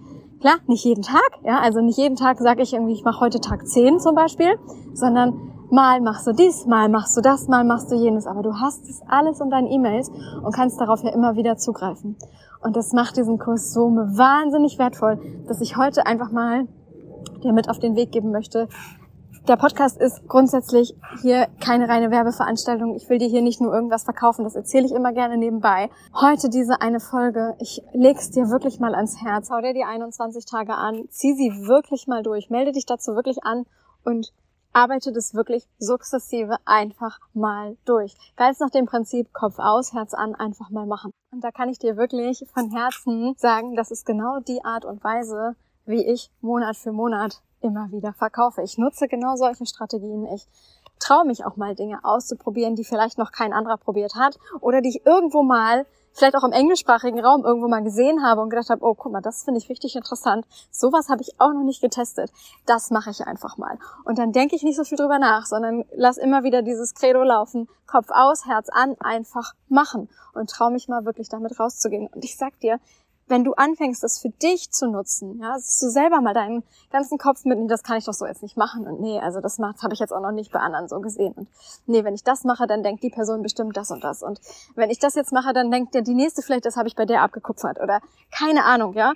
Klar, 0.44 0.57
nicht 0.68 0.84
jeden 0.84 1.04
Tag, 1.04 1.40
ja, 1.45 1.60
also 1.60 1.80
nicht 1.80 1.98
jeden 1.98 2.18
Tag 2.18 2.38
sage 2.38 2.63
ich 2.63 2.74
irgendwie, 2.74 2.92
ich 2.92 3.06
mache 3.06 3.22
heute 3.22 3.40
Tag 3.40 3.66
10 3.66 4.01
zum 4.01 4.13
Beispiel, 4.13 4.60
sondern 4.94 5.54
mal 5.72 6.01
machst 6.01 6.28
du 6.28 6.34
dies, 6.34 6.66
mal 6.66 6.90
machst 6.90 7.16
du 7.16 7.22
das, 7.22 7.48
mal 7.48 7.63
machst 7.63 7.90
du 7.90 7.95
jenes, 7.95 8.28
aber 8.28 8.44
du 8.44 8.60
hast 8.60 8.89
es 8.89 9.01
alles 9.08 9.39
in 9.39 9.50
deinen 9.50 9.72
E-Mails 9.72 10.12
und 10.44 10.53
kannst 10.53 10.82
darauf 10.82 11.01
ja 11.01 11.12
immer 11.12 11.38
wieder 11.38 11.56
zugreifen. 11.56 12.17
Und 12.62 12.75
das 12.75 12.91
macht 12.91 13.15
diesen 13.15 13.39
Kurs 13.39 13.72
so 13.72 13.86
wahnsinnig 13.96 14.77
wertvoll, 14.79 15.17
dass 15.48 15.62
ich 15.62 15.77
heute 15.77 16.06
einfach 16.06 16.29
mal 16.29 16.67
dir 17.41 17.53
mit 17.53 17.70
auf 17.70 17.79
den 17.79 17.96
Weg 17.96 18.12
geben 18.12 18.32
möchte, 18.32 18.67
der 19.47 19.57
Podcast 19.57 20.00
ist 20.00 20.25
grundsätzlich 20.27 20.95
hier 21.21 21.47
keine 21.59 21.89
reine 21.89 22.12
Werbeveranstaltung. 22.12 22.95
Ich 22.95 23.09
will 23.09 23.17
dir 23.17 23.27
hier 23.27 23.41
nicht 23.41 23.59
nur 23.59 23.73
irgendwas 23.73 24.03
verkaufen, 24.03 24.43
das 24.45 24.55
erzähle 24.55 24.85
ich 24.85 24.93
immer 24.93 25.12
gerne 25.12 25.38
nebenbei. 25.38 25.89
Heute 26.13 26.50
diese 26.50 26.81
eine 26.81 27.01
Folge, 27.01 27.55
ich 27.59 27.81
leg's 27.93 28.31
dir 28.31 28.50
wirklich 28.50 28.79
mal 28.79 28.95
ans 28.95 29.21
Herz. 29.21 29.50
Hau 29.50 29.59
dir 29.59 29.73
die 29.73 29.83
21 29.83 30.45
Tage 30.45 30.75
an, 30.75 31.03
zieh 31.09 31.33
sie 31.33 31.67
wirklich 31.67 32.07
mal 32.07 32.23
durch, 32.23 32.50
melde 32.50 32.71
dich 32.71 32.85
dazu 32.85 33.15
wirklich 33.15 33.43
an 33.43 33.65
und 34.05 34.31
arbeite 34.71 35.12
das 35.12 35.33
wirklich 35.33 35.67
sukzessive 35.77 36.55
einfach 36.65 37.19
mal 37.33 37.75
durch. 37.83 38.15
Ganz 38.38 38.59
nach 38.59 38.69
dem 38.69 38.85
Prinzip 38.85 39.33
Kopf 39.33 39.59
aus, 39.59 39.93
Herz 39.93 40.13
an, 40.13 40.35
einfach 40.35 40.69
mal 40.69 40.85
machen. 40.85 41.12
Und 41.31 41.43
da 41.43 41.51
kann 41.51 41.69
ich 41.69 41.79
dir 41.79 41.97
wirklich 41.97 42.45
von 42.53 42.71
Herzen 42.71 43.35
sagen, 43.38 43.75
das 43.75 43.91
ist 43.91 44.05
genau 44.05 44.39
die 44.39 44.63
Art 44.63 44.85
und 44.85 45.03
Weise, 45.03 45.55
wie 45.85 46.05
ich 46.05 46.31
Monat 46.39 46.77
für 46.77 46.93
Monat 46.93 47.41
immer 47.63 47.91
wieder 47.91 48.13
verkaufe. 48.13 48.62
Ich 48.62 48.77
nutze 48.77 49.08
genau 49.08 49.36
solche 49.36 49.65
Strategien. 49.65 50.25
Ich 50.27 50.48
traue 51.00 51.25
mich 51.25 51.46
auch 51.46 51.58
mal 51.58 51.75
Dinge 51.75 52.00
auszuprobieren, 52.03 52.75
die 52.75 52.84
vielleicht 52.84 53.17
noch 53.17 53.32
kein 53.32 53.53
anderer 53.53 53.77
probiert 53.77 54.15
hat 54.15 54.38
oder 54.62 54.82
die 54.82 54.89
ich 54.89 55.05
irgendwo 55.05 55.43
mal, 55.43 55.86
vielleicht 56.13 56.36
auch 56.36 56.43
im 56.43 56.51
englischsprachigen 56.51 57.20
Raum 57.20 57.43
irgendwo 57.43 57.67
mal 57.67 57.84
gesehen 57.84 58.24
habe 58.24 58.41
und 58.41 58.50
gedacht 58.50 58.70
habe, 58.70 58.86
oh, 58.86 58.93
guck 58.93 59.12
mal, 59.12 59.22
das 59.22 59.43
finde 59.43 59.60
ich 59.60 59.70
richtig 59.70 59.96
interessant. 59.96 60.46
Sowas 60.72 61.10
habe 61.10 61.22
ich 61.22 61.39
auch 61.39 61.51
noch 61.51 61.63
nicht 61.63 61.82
getestet. 61.82 62.32
Das 62.65 62.91
mache 62.91 63.10
ich 63.10 63.25
einfach 63.25 63.58
mal. 63.58 63.79
Und 64.05 64.17
dann 64.17 64.32
denke 64.32 64.55
ich 64.55 64.63
nicht 64.63 64.77
so 64.77 64.84
viel 64.84 64.98
drüber 64.98 65.17
nach, 65.17 65.46
sondern 65.46 65.86
lass 65.96 66.17
immer 66.17 66.43
wieder 66.43 66.62
dieses 66.62 66.93
Credo 66.93 67.24
laufen. 67.24 67.67
Kopf 67.88 68.10
aus, 68.12 68.46
Herz 68.46 68.70
an, 68.70 68.96
einfach 69.00 69.53
machen 69.70 70.10
und 70.34 70.50
traue 70.50 70.72
mich 70.72 70.88
mal 70.88 71.05
wirklich 71.05 71.29
damit 71.29 71.60
rauszugehen. 71.60 72.08
Und 72.13 72.24
ich 72.24 72.38
sag 72.38 72.60
dir, 72.60 72.79
wenn 73.27 73.44
du 73.44 73.53
anfängst, 73.53 74.03
das 74.03 74.20
für 74.20 74.30
dich 74.30 74.72
zu 74.72 74.88
nutzen, 74.88 75.39
ja, 75.39 75.53
dass 75.53 75.80
du 75.80 75.89
selber 75.89 76.22
mal 76.22 76.34
deinen 76.34 76.63
ganzen 76.92 77.18
Kopf 77.18 77.46
mit, 77.46 77.58
nee, 77.58 77.68
das 77.68 77.84
kann 77.84 77.98
ich 77.98 78.06
doch 78.06 78.13
so 78.13 78.25
jetzt 78.25 78.44
nicht 78.44 78.58
machen 78.58 78.86
und 78.88 79.00
nee, 79.00 79.20
also 79.20 79.39
das 79.39 79.60
macht, 79.60 79.82
habe 79.82 79.94
ich 79.94 80.00
jetzt 80.00 80.12
auch 80.12 80.22
noch 80.22 80.32
nicht 80.32 80.51
bei 80.51 80.60
anderen 80.60 80.88
so 80.88 81.00
gesehen 81.00 81.34
und 81.34 81.48
nee, 81.86 82.03
wenn 82.03 82.15
ich 82.15 82.24
das 82.24 82.44
mache, 82.44 82.68
dann 82.68 82.84
denkt 82.84 83.03
die 83.03 83.10
Person 83.10 83.42
bestimmt 83.42 83.77
das 83.77 83.92
und 83.92 84.03
das 84.03 84.24
und 84.24 84.39
wenn 84.75 84.89
ich 84.89 85.00
das 85.00 85.15
jetzt 85.15 85.32
mache, 85.32 85.53
dann 85.53 85.72
denkt 85.72 85.94
der 85.94 86.01
die 86.01 86.15
nächste 86.15 86.42
vielleicht, 86.42 86.65
das 86.65 86.75
habe 86.75 86.88
ich 86.88 86.96
bei 86.96 87.06
der 87.06 87.22
abgekupfert 87.22 87.80
oder 87.80 88.01
keine 88.32 88.65
Ahnung, 88.65 88.94
ja. 88.94 89.13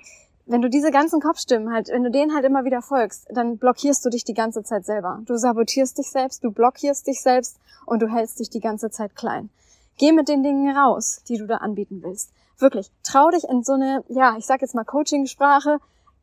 Wenn 0.50 0.62
du 0.62 0.70
diese 0.70 0.90
ganzen 0.90 1.20
Kopfstimmen 1.20 1.74
halt, 1.74 1.88
wenn 1.90 2.02
du 2.02 2.10
denen 2.10 2.34
halt 2.34 2.46
immer 2.46 2.64
wieder 2.64 2.80
folgst, 2.80 3.26
dann 3.28 3.58
blockierst 3.58 4.02
du 4.02 4.08
dich 4.08 4.24
die 4.24 4.32
ganze 4.32 4.62
Zeit 4.62 4.86
selber. 4.86 5.20
Du 5.26 5.36
sabotierst 5.36 5.98
dich 5.98 6.10
selbst, 6.10 6.42
du 6.42 6.50
blockierst 6.50 7.06
dich 7.06 7.20
selbst 7.20 7.58
und 7.84 8.00
du 8.00 8.10
hältst 8.10 8.40
dich 8.40 8.48
die 8.48 8.60
ganze 8.60 8.88
Zeit 8.88 9.14
klein. 9.14 9.50
Geh 9.98 10.10
mit 10.12 10.28
den 10.28 10.42
Dingen 10.42 10.74
raus, 10.74 11.22
die 11.28 11.36
du 11.36 11.46
da 11.46 11.56
anbieten 11.58 12.00
willst. 12.02 12.32
Wirklich, 12.58 12.90
trau 13.04 13.30
dich 13.30 13.44
in 13.44 13.62
so 13.62 13.74
eine, 13.74 14.04
ja, 14.08 14.36
ich 14.36 14.44
sag 14.44 14.62
jetzt 14.62 14.74
mal 14.74 14.84
Coaching-Sprache, 14.84 15.78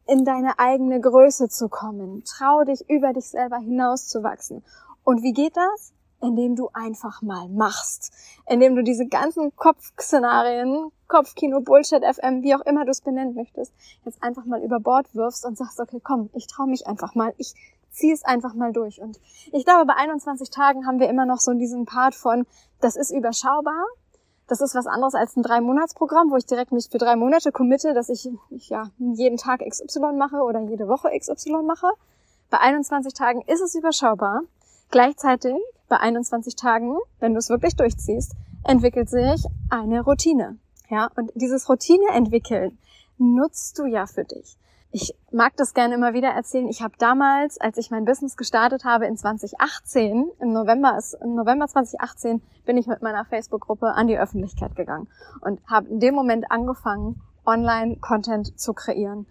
in 0.06 0.26
deine 0.26 0.60
eigene 0.60 1.00
Größe 1.00 1.48
zu 1.48 1.70
kommen. 1.70 2.24
Trau 2.26 2.64
dich, 2.64 2.90
über 2.90 3.14
dich 3.14 3.30
selber 3.30 3.58
hinauszuwachsen. 3.58 4.64
Und 5.04 5.24
wie 5.24 5.32
geht 5.32 5.56
das? 5.56 5.94
Indem 6.22 6.56
du 6.56 6.70
einfach 6.74 7.22
mal 7.22 7.48
machst. 7.48 8.12
Indem 8.48 8.76
du 8.76 8.84
diese 8.84 9.08
ganzen 9.08 9.56
Kopfszenarien, 9.56 10.92
Kopfkino, 11.08 11.62
Bullshit, 11.62 12.04
FM, 12.04 12.44
wie 12.44 12.54
auch 12.54 12.62
immer 12.62 12.84
du 12.84 12.92
es 12.92 13.02
benennen 13.02 13.36
möchtest, 13.36 13.74
jetzt 14.04 14.22
einfach 14.22 14.46
mal 14.46 14.62
über 14.62 14.80
Bord 14.80 15.14
wirfst 15.16 15.46
und 15.46 15.58
sagst, 15.58 15.80
okay, 15.80 16.02
komm, 16.04 16.30
ich 16.34 16.48
trau 16.48 16.66
mich 16.66 16.86
einfach 16.86 17.16
mal. 17.16 17.34
Ich 17.38 17.54
zieh 17.92 18.12
es 18.12 18.26
einfach 18.26 18.54
mal 18.54 18.74
durch. 18.74 19.00
Und 19.00 19.20
ich 19.54 19.64
glaube, 19.64 19.86
bei 19.86 19.96
21 19.96 20.50
Tagen 20.50 20.86
haben 20.86 21.00
wir 21.00 21.10
immer 21.10 21.26
noch 21.26 21.40
so 21.40 21.54
diesen 21.54 21.86
Part 21.86 22.14
von, 22.14 22.46
das 22.82 22.98
ist 22.98 23.12
überschaubar, 23.12 23.86
das 24.48 24.62
ist 24.62 24.76
was 24.76 24.86
anderes 24.86 25.16
als 25.16 25.36
ein 25.36 25.44
Drei-Monats-Programm, 25.44 26.30
wo 26.32 26.38
ich 26.38 26.46
direkt 26.46 26.72
mich 26.72 26.90
für 26.92 26.98
drei 26.98 27.16
Monate 27.16 27.52
committe, 27.52 27.94
dass 27.94 28.10
ich, 28.10 28.30
ich 28.50 28.70
ja 28.70 28.90
jeden 29.00 29.38
Tag 29.38 29.62
XY 29.68 30.14
mache 30.18 30.38
oder 30.38 30.62
jede 30.62 30.88
Woche 30.88 31.10
XY 31.18 31.64
mache. 31.66 31.88
Bei 32.50 32.60
21 32.60 33.14
Tagen 33.14 33.42
ist 33.48 33.62
es 33.62 33.76
überschaubar. 33.76 34.42
Gleichzeitig 34.92 35.56
bei 35.90 35.98
21 35.98 36.56
Tagen, 36.56 36.96
wenn 37.20 37.34
du 37.34 37.40
es 37.40 37.50
wirklich 37.50 37.76
durchziehst, 37.76 38.34
entwickelt 38.64 39.10
sich 39.10 39.44
eine 39.70 40.02
Routine. 40.02 40.58
Ja, 40.90 41.10
und 41.16 41.32
dieses 41.34 41.68
Routine 41.68 42.06
entwickeln 42.14 42.78
nutzt 43.18 43.78
du 43.80 43.86
ja 43.86 44.06
für 44.06 44.24
dich. 44.24 44.58
Ich 44.92 45.14
mag 45.30 45.58
das 45.58 45.74
gerne 45.74 45.96
immer 45.96 46.14
wieder 46.14 46.30
erzählen. 46.30 46.70
Ich 46.70 46.82
habe 46.82 46.94
damals, 46.98 47.60
als 47.60 47.78
ich 47.78 47.92
mein 47.92 48.06
Business 48.06 48.38
gestartet 48.38 48.86
habe 48.86 49.06
in 49.06 49.18
2018, 49.18 50.32
im 50.40 50.54
November, 50.54 50.98
im 51.22 51.36
November 51.36 51.68
2018, 51.68 52.42
bin 52.66 52.78
ich 52.78 52.88
mit 52.88 53.02
meiner 53.02 53.26
Facebook-Gruppe 53.26 53.88
an 53.88 54.08
die 54.08 54.18
Öffentlichkeit 54.18 54.76
gegangen 54.76 55.10
und 55.42 55.60
habe 55.68 55.90
in 55.90 56.00
dem 56.00 56.16
Moment 56.16 56.50
angefangen, 56.50 57.22
Online-Content 57.46 58.58
zu 58.58 58.74
kreieren. 58.74 59.26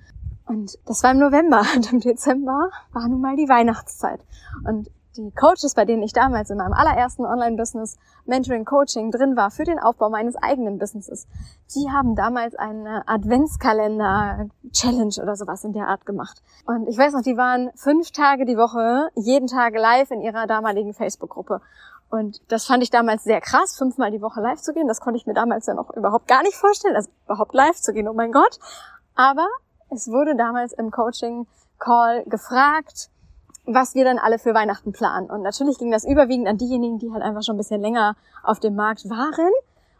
Und 0.46 0.78
das 0.84 1.02
war 1.02 1.12
im 1.12 1.18
November 1.18 1.62
und 1.76 1.90
im 1.92 2.00
Dezember 2.00 2.70
war 2.92 3.08
nun 3.08 3.22
mal 3.22 3.36
die 3.36 3.48
Weihnachtszeit. 3.48 4.20
Und 4.66 4.90
die 5.16 5.30
Coaches, 5.30 5.74
bei 5.74 5.84
denen 5.84 6.02
ich 6.02 6.12
damals 6.12 6.50
in 6.50 6.58
meinem 6.58 6.72
allerersten 6.72 7.24
Online-Business 7.24 7.96
Mentoring 8.24 8.64
Coaching 8.64 9.10
drin 9.10 9.36
war 9.36 9.50
für 9.50 9.64
den 9.64 9.78
Aufbau 9.78 10.10
meines 10.10 10.36
eigenen 10.36 10.78
Businesses, 10.78 11.26
die 11.74 11.90
haben 11.90 12.16
damals 12.16 12.54
eine 12.54 13.06
Adventskalender-Challenge 13.06 15.14
oder 15.22 15.36
sowas 15.36 15.64
in 15.64 15.72
der 15.72 15.88
Art 15.88 16.06
gemacht. 16.06 16.42
Und 16.66 16.88
ich 16.88 16.98
weiß 16.98 17.12
noch, 17.12 17.22
die 17.22 17.36
waren 17.36 17.70
fünf 17.76 18.10
Tage 18.10 18.44
die 18.44 18.56
Woche, 18.56 19.10
jeden 19.14 19.46
Tag 19.46 19.74
live 19.76 20.10
in 20.10 20.20
ihrer 20.20 20.46
damaligen 20.46 20.94
Facebook-Gruppe. 20.94 21.60
Und 22.10 22.40
das 22.50 22.66
fand 22.66 22.82
ich 22.82 22.90
damals 22.90 23.24
sehr 23.24 23.40
krass, 23.40 23.76
fünfmal 23.76 24.10
die 24.10 24.22
Woche 24.22 24.40
live 24.40 24.60
zu 24.60 24.72
gehen. 24.72 24.88
Das 24.88 25.00
konnte 25.00 25.18
ich 25.18 25.26
mir 25.26 25.34
damals 25.34 25.66
ja 25.66 25.74
noch 25.74 25.90
überhaupt 25.90 26.28
gar 26.28 26.42
nicht 26.42 26.56
vorstellen, 26.56 26.94
also 26.94 27.10
überhaupt 27.26 27.54
live 27.54 27.76
zu 27.76 27.92
gehen, 27.92 28.08
oh 28.08 28.14
mein 28.14 28.32
Gott. 28.32 28.58
Aber 29.14 29.46
es 29.90 30.08
wurde 30.08 30.36
damals 30.36 30.72
im 30.72 30.90
Coaching-Call 30.90 32.24
gefragt, 32.26 33.10
was 33.66 33.94
wir 33.94 34.04
dann 34.04 34.18
alle 34.18 34.38
für 34.38 34.54
Weihnachten 34.54 34.92
planen. 34.92 35.30
Und 35.30 35.42
natürlich 35.42 35.78
ging 35.78 35.90
das 35.90 36.04
überwiegend 36.04 36.48
an 36.48 36.58
diejenigen, 36.58 36.98
die 36.98 37.12
halt 37.12 37.22
einfach 37.22 37.42
schon 37.42 37.54
ein 37.54 37.58
bisschen 37.58 37.80
länger 37.80 38.16
auf 38.42 38.60
dem 38.60 38.74
Markt 38.74 39.08
waren. 39.08 39.50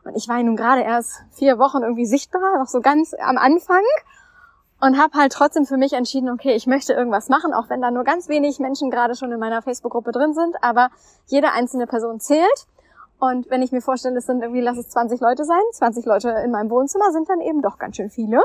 Und 0.05 0.17
ich 0.17 0.29
war 0.29 0.43
nun 0.43 0.57
gerade 0.57 0.83
erst 0.83 1.23
vier 1.33 1.59
Wochen 1.59 1.83
irgendwie 1.83 2.05
sichtbar, 2.05 2.59
noch 2.59 2.69
so 2.69 2.81
ganz 2.81 3.15
am 3.19 3.39
Anfang. 3.39 3.83
Und 4.81 4.99
habe 4.99 5.17
halt 5.17 5.33
trotzdem 5.33 5.65
für 5.65 5.79
mich 5.79 5.95
entschieden, 5.95 6.29
okay, 6.29 6.55
ich 6.55 6.67
möchte 6.67 6.93
irgendwas 6.93 7.31
machen, 7.31 7.55
auch 7.55 7.71
wenn 7.71 7.81
da 7.81 7.91
nur 7.91 8.05
ganz 8.05 8.29
wenig 8.29 8.59
Menschen 8.59 8.91
gerade 8.91 9.15
schon 9.15 9.33
in 9.33 9.41
meiner 9.41 9.63
Facebook-Gruppe 9.63 10.13
drin 10.13 10.35
sind. 10.35 10.63
Aber 10.63 10.91
jede 11.27 11.53
einzelne 11.53 11.87
Person 11.87 12.21
zählt. 12.21 12.67
Und 13.19 13.49
wenn 13.49 13.63
ich 13.63 13.73
mir 13.73 13.81
vorstelle, 13.81 14.19
es 14.19 14.27
sind 14.27 14.43
irgendwie, 14.43 14.61
lass 14.61 14.77
es 14.77 14.91
20 14.91 15.21
Leute 15.21 15.45
sein, 15.45 15.63
20 15.73 16.05
Leute 16.05 16.29
in 16.45 16.51
meinem 16.51 16.69
Wohnzimmer 16.69 17.11
sind 17.13 17.31
dann 17.31 17.41
eben 17.41 17.63
doch 17.63 17.79
ganz 17.79 17.97
schön 17.97 18.11
viele. 18.11 18.43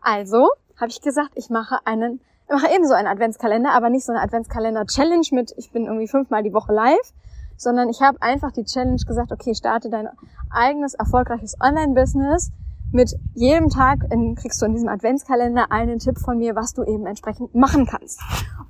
Also 0.00 0.48
habe 0.76 0.90
ich 0.90 1.00
gesagt, 1.00 1.32
ich 1.34 1.50
mache 1.50 1.78
einen 1.84 2.20
ich 2.50 2.62
mache 2.62 2.74
ebenso 2.74 2.94
einen 2.94 3.06
Adventskalender, 3.06 3.70
aber 3.70 3.90
nicht 3.90 4.04
so 4.04 4.12
eine 4.12 4.22
Adventskalender-Challenge 4.22 5.26
mit, 5.32 5.54
ich 5.56 5.70
bin 5.70 5.84
irgendwie 5.84 6.08
fünfmal 6.08 6.42
die 6.42 6.52
Woche 6.52 6.72
live, 6.72 7.12
sondern 7.56 7.88
ich 7.88 8.00
habe 8.00 8.20
einfach 8.20 8.50
die 8.50 8.64
Challenge 8.64 9.00
gesagt, 9.06 9.30
okay, 9.30 9.54
starte 9.54 9.88
dein 9.88 10.08
eigenes 10.50 10.94
erfolgreiches 10.94 11.56
Online-Business. 11.60 12.50
Mit 12.92 13.14
jedem 13.34 13.68
Tag 13.68 14.00
in, 14.10 14.34
kriegst 14.34 14.60
du 14.60 14.66
in 14.66 14.72
diesem 14.72 14.88
Adventskalender 14.88 15.70
einen 15.70 16.00
Tipp 16.00 16.18
von 16.18 16.38
mir, 16.38 16.56
was 16.56 16.74
du 16.74 16.82
eben 16.82 17.06
entsprechend 17.06 17.54
machen 17.54 17.86
kannst. 17.86 18.20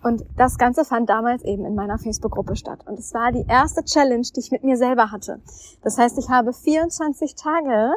Und 0.02 0.26
das 0.36 0.58
Ganze 0.58 0.84
fand 0.84 1.08
damals 1.08 1.42
eben 1.42 1.64
in 1.64 1.74
meiner 1.74 1.96
Facebook-Gruppe 1.96 2.56
statt. 2.56 2.80
Und 2.86 2.98
es 2.98 3.14
war 3.14 3.32
die 3.32 3.46
erste 3.48 3.82
Challenge, 3.82 4.26
die 4.36 4.40
ich 4.40 4.50
mit 4.50 4.62
mir 4.62 4.76
selber 4.76 5.10
hatte. 5.10 5.40
Das 5.82 5.96
heißt, 5.96 6.18
ich 6.18 6.28
habe 6.28 6.52
24 6.52 7.34
Tage 7.34 7.94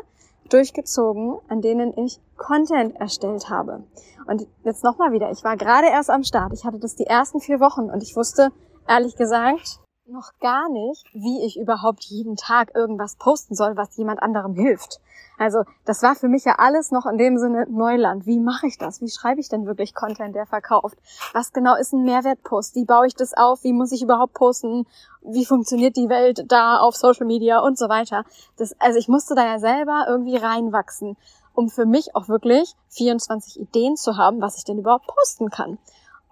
durchgezogen, 0.50 1.38
an 1.48 1.62
denen 1.62 1.98
ich 1.98 2.20
Content 2.38 2.96
erstellt 3.00 3.50
habe. 3.50 3.84
Und 4.28 4.48
jetzt 4.64 4.84
nochmal 4.84 5.12
wieder, 5.12 5.32
ich 5.32 5.44
war 5.44 5.58
gerade 5.58 5.88
erst 5.88 6.10
am 6.10 6.24
Start. 6.24 6.54
Ich 6.54 6.66
hatte 6.66 6.80
das 6.80 6.96
die 6.96 7.06
ersten 7.06 7.40
vier 7.40 7.60
Wochen 7.60 7.90
und 7.90 8.02
ich 8.04 8.16
wusste, 8.16 8.52
ehrlich 8.88 9.16
gesagt, 9.16 9.80
noch 10.06 10.32
gar 10.42 10.70
nicht, 10.70 11.06
wie 11.14 11.46
ich 11.46 11.58
überhaupt 11.58 12.04
jeden 12.04 12.36
Tag 12.36 12.76
irgendwas 12.76 13.16
posten 13.16 13.56
soll, 13.56 13.78
was 13.78 13.96
jemand 13.96 14.22
anderem 14.22 14.54
hilft. 14.54 15.00
Also 15.38 15.64
das 15.86 16.04
war 16.04 16.14
für 16.16 16.28
mich 16.28 16.44
ja 16.44 16.56
alles 16.58 16.92
noch 16.92 17.06
in 17.06 17.18
dem 17.18 17.38
Sinne 17.38 17.66
Neuland. 17.70 18.26
Wie 18.26 18.40
mache 18.40 18.68
ich 18.68 18.78
das? 18.78 19.02
Wie 19.02 19.10
schreibe 19.10 19.40
ich 19.40 19.48
denn 19.48 19.66
wirklich 19.66 19.96
Content, 19.96 20.36
der 20.36 20.46
verkauft? 20.46 20.98
Was 21.32 21.54
genau 21.54 21.76
ist 21.76 21.94
ein 21.94 22.04
Mehrwertpost? 22.04 22.76
Wie 22.76 22.86
baue 22.86 23.08
ich 23.08 23.16
das 23.16 23.34
auf? 23.34 23.64
Wie 23.64 23.72
muss 23.72 23.94
ich 23.94 24.04
überhaupt 24.04 24.34
posten? 24.34 24.86
Wie 25.22 25.46
funktioniert 25.46 25.96
die 25.96 26.10
Welt 26.10 26.46
da 26.50 26.80
auf 26.80 26.96
Social 26.98 27.26
Media 27.26 27.60
und 27.60 27.78
so 27.78 27.88
weiter? 27.88 28.26
Das, 28.58 28.76
also 28.80 29.00
ich 29.00 29.08
musste 29.08 29.36
da 29.36 29.46
ja 29.46 29.60
selber 29.60 30.06
irgendwie 30.08 30.36
reinwachsen, 30.36 31.16
um 31.54 31.70
für 31.70 31.86
mich 31.86 32.14
auch 32.14 32.28
wirklich 32.28 32.74
24 32.90 33.60
Ideen 33.60 33.96
zu 33.96 34.18
haben, 34.18 34.42
was 34.42 34.58
ich 34.58 34.66
denn 34.66 34.80
überhaupt 34.80 35.08
posten 35.08 35.50
kann. 35.50 35.78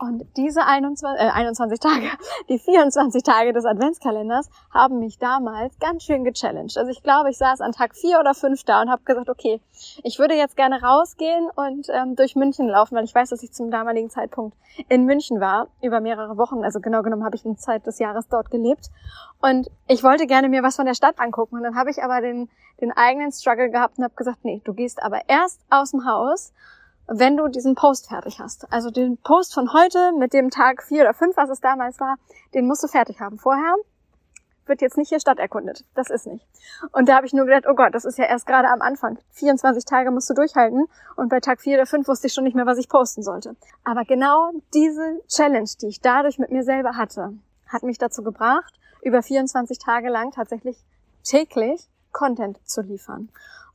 Und 0.01 0.25
diese 0.35 0.65
21, 0.65 1.21
äh, 1.21 1.29
21 1.29 1.79
Tage, 1.79 2.07
die 2.49 2.57
24 2.57 3.21
Tage 3.21 3.53
des 3.53 3.65
Adventskalenders 3.65 4.49
haben 4.73 4.97
mich 4.97 5.19
damals 5.19 5.77
ganz 5.77 6.03
schön 6.03 6.23
gechallenged. 6.23 6.75
Also 6.75 6.89
ich 6.89 7.03
glaube, 7.03 7.29
ich 7.29 7.37
saß 7.37 7.61
an 7.61 7.71
Tag 7.71 7.95
vier 7.95 8.19
oder 8.19 8.33
fünf 8.33 8.63
da 8.63 8.81
und 8.81 8.89
habe 8.89 9.03
gesagt, 9.03 9.29
okay, 9.29 9.61
ich 10.03 10.17
würde 10.17 10.33
jetzt 10.33 10.57
gerne 10.57 10.81
rausgehen 10.81 11.51
und 11.55 11.87
ähm, 11.89 12.15
durch 12.15 12.35
München 12.35 12.67
laufen, 12.67 12.95
weil 12.95 13.03
ich 13.03 13.13
weiß, 13.13 13.29
dass 13.29 13.43
ich 13.43 13.51
zum 13.51 13.69
damaligen 13.69 14.09
Zeitpunkt 14.09 14.57
in 14.89 15.05
München 15.05 15.39
war, 15.39 15.67
über 15.83 16.01
mehrere 16.01 16.35
Wochen. 16.35 16.63
Also 16.63 16.79
genau 16.79 17.03
genommen 17.03 17.23
habe 17.23 17.35
ich 17.35 17.45
in 17.45 17.59
Zeit 17.59 17.85
des 17.85 17.99
Jahres 17.99 18.27
dort 18.27 18.49
gelebt. 18.49 18.89
Und 19.39 19.69
ich 19.87 20.03
wollte 20.03 20.25
gerne 20.25 20.49
mir 20.49 20.63
was 20.63 20.77
von 20.77 20.87
der 20.87 20.95
Stadt 20.95 21.19
angucken. 21.19 21.57
Und 21.57 21.63
dann 21.63 21.75
habe 21.75 21.91
ich 21.91 22.01
aber 22.01 22.21
den, 22.21 22.49
den 22.81 22.91
eigenen 22.91 23.31
Struggle 23.31 23.69
gehabt 23.69 23.99
und 23.99 24.03
habe 24.03 24.15
gesagt, 24.15 24.39
nee, 24.41 24.63
du 24.63 24.73
gehst 24.73 25.03
aber 25.03 25.21
erst 25.29 25.61
aus 25.69 25.91
dem 25.91 26.07
Haus 26.07 26.53
wenn 27.13 27.35
du 27.35 27.47
diesen 27.47 27.75
Post 27.75 28.07
fertig 28.07 28.39
hast. 28.39 28.71
Also 28.71 28.89
den 28.89 29.17
Post 29.17 29.53
von 29.53 29.73
heute 29.73 30.13
mit 30.17 30.33
dem 30.33 30.49
Tag 30.49 30.83
vier 30.83 31.01
oder 31.01 31.13
fünf, 31.13 31.35
was 31.35 31.49
es 31.49 31.59
damals 31.59 31.99
war, 31.99 32.15
den 32.53 32.67
musst 32.67 32.83
du 32.83 32.87
fertig 32.87 33.19
haben. 33.19 33.37
Vorher 33.37 33.75
wird 34.65 34.81
jetzt 34.81 34.97
nicht 34.97 35.09
hier 35.09 35.19
Stadt 35.19 35.39
erkundet. 35.39 35.83
Das 35.93 36.09
ist 36.09 36.25
nicht. 36.25 36.45
Und 36.93 37.09
da 37.09 37.15
habe 37.17 37.25
ich 37.25 37.33
nur 37.33 37.45
gedacht, 37.45 37.65
oh 37.69 37.75
Gott, 37.75 37.93
das 37.93 38.05
ist 38.05 38.17
ja 38.17 38.25
erst 38.25 38.45
gerade 38.45 38.69
am 38.69 38.81
Anfang. 38.81 39.17
24 39.31 39.83
Tage 39.83 40.11
musst 40.11 40.29
du 40.29 40.33
durchhalten 40.33 40.85
und 41.17 41.27
bei 41.27 41.41
Tag 41.41 41.59
vier 41.59 41.75
oder 41.75 41.85
fünf 41.85 42.07
wusste 42.07 42.27
ich 42.27 42.33
schon 42.33 42.45
nicht 42.45 42.55
mehr, 42.55 42.65
was 42.65 42.77
ich 42.77 42.87
posten 42.87 43.23
sollte. 43.23 43.57
Aber 43.83 44.05
genau 44.05 44.51
diese 44.73 45.19
Challenge, 45.27 45.69
die 45.81 45.87
ich 45.87 45.99
dadurch 45.99 46.39
mit 46.39 46.51
mir 46.51 46.63
selber 46.63 46.95
hatte, 46.95 47.33
hat 47.67 47.83
mich 47.83 47.97
dazu 47.97 48.23
gebracht, 48.23 48.73
über 49.01 49.21
24 49.21 49.79
Tage 49.79 50.09
lang 50.09 50.31
tatsächlich 50.31 50.77
täglich 51.23 51.89
Content 52.13 52.57
zu 52.65 52.81
liefern. 52.81 53.29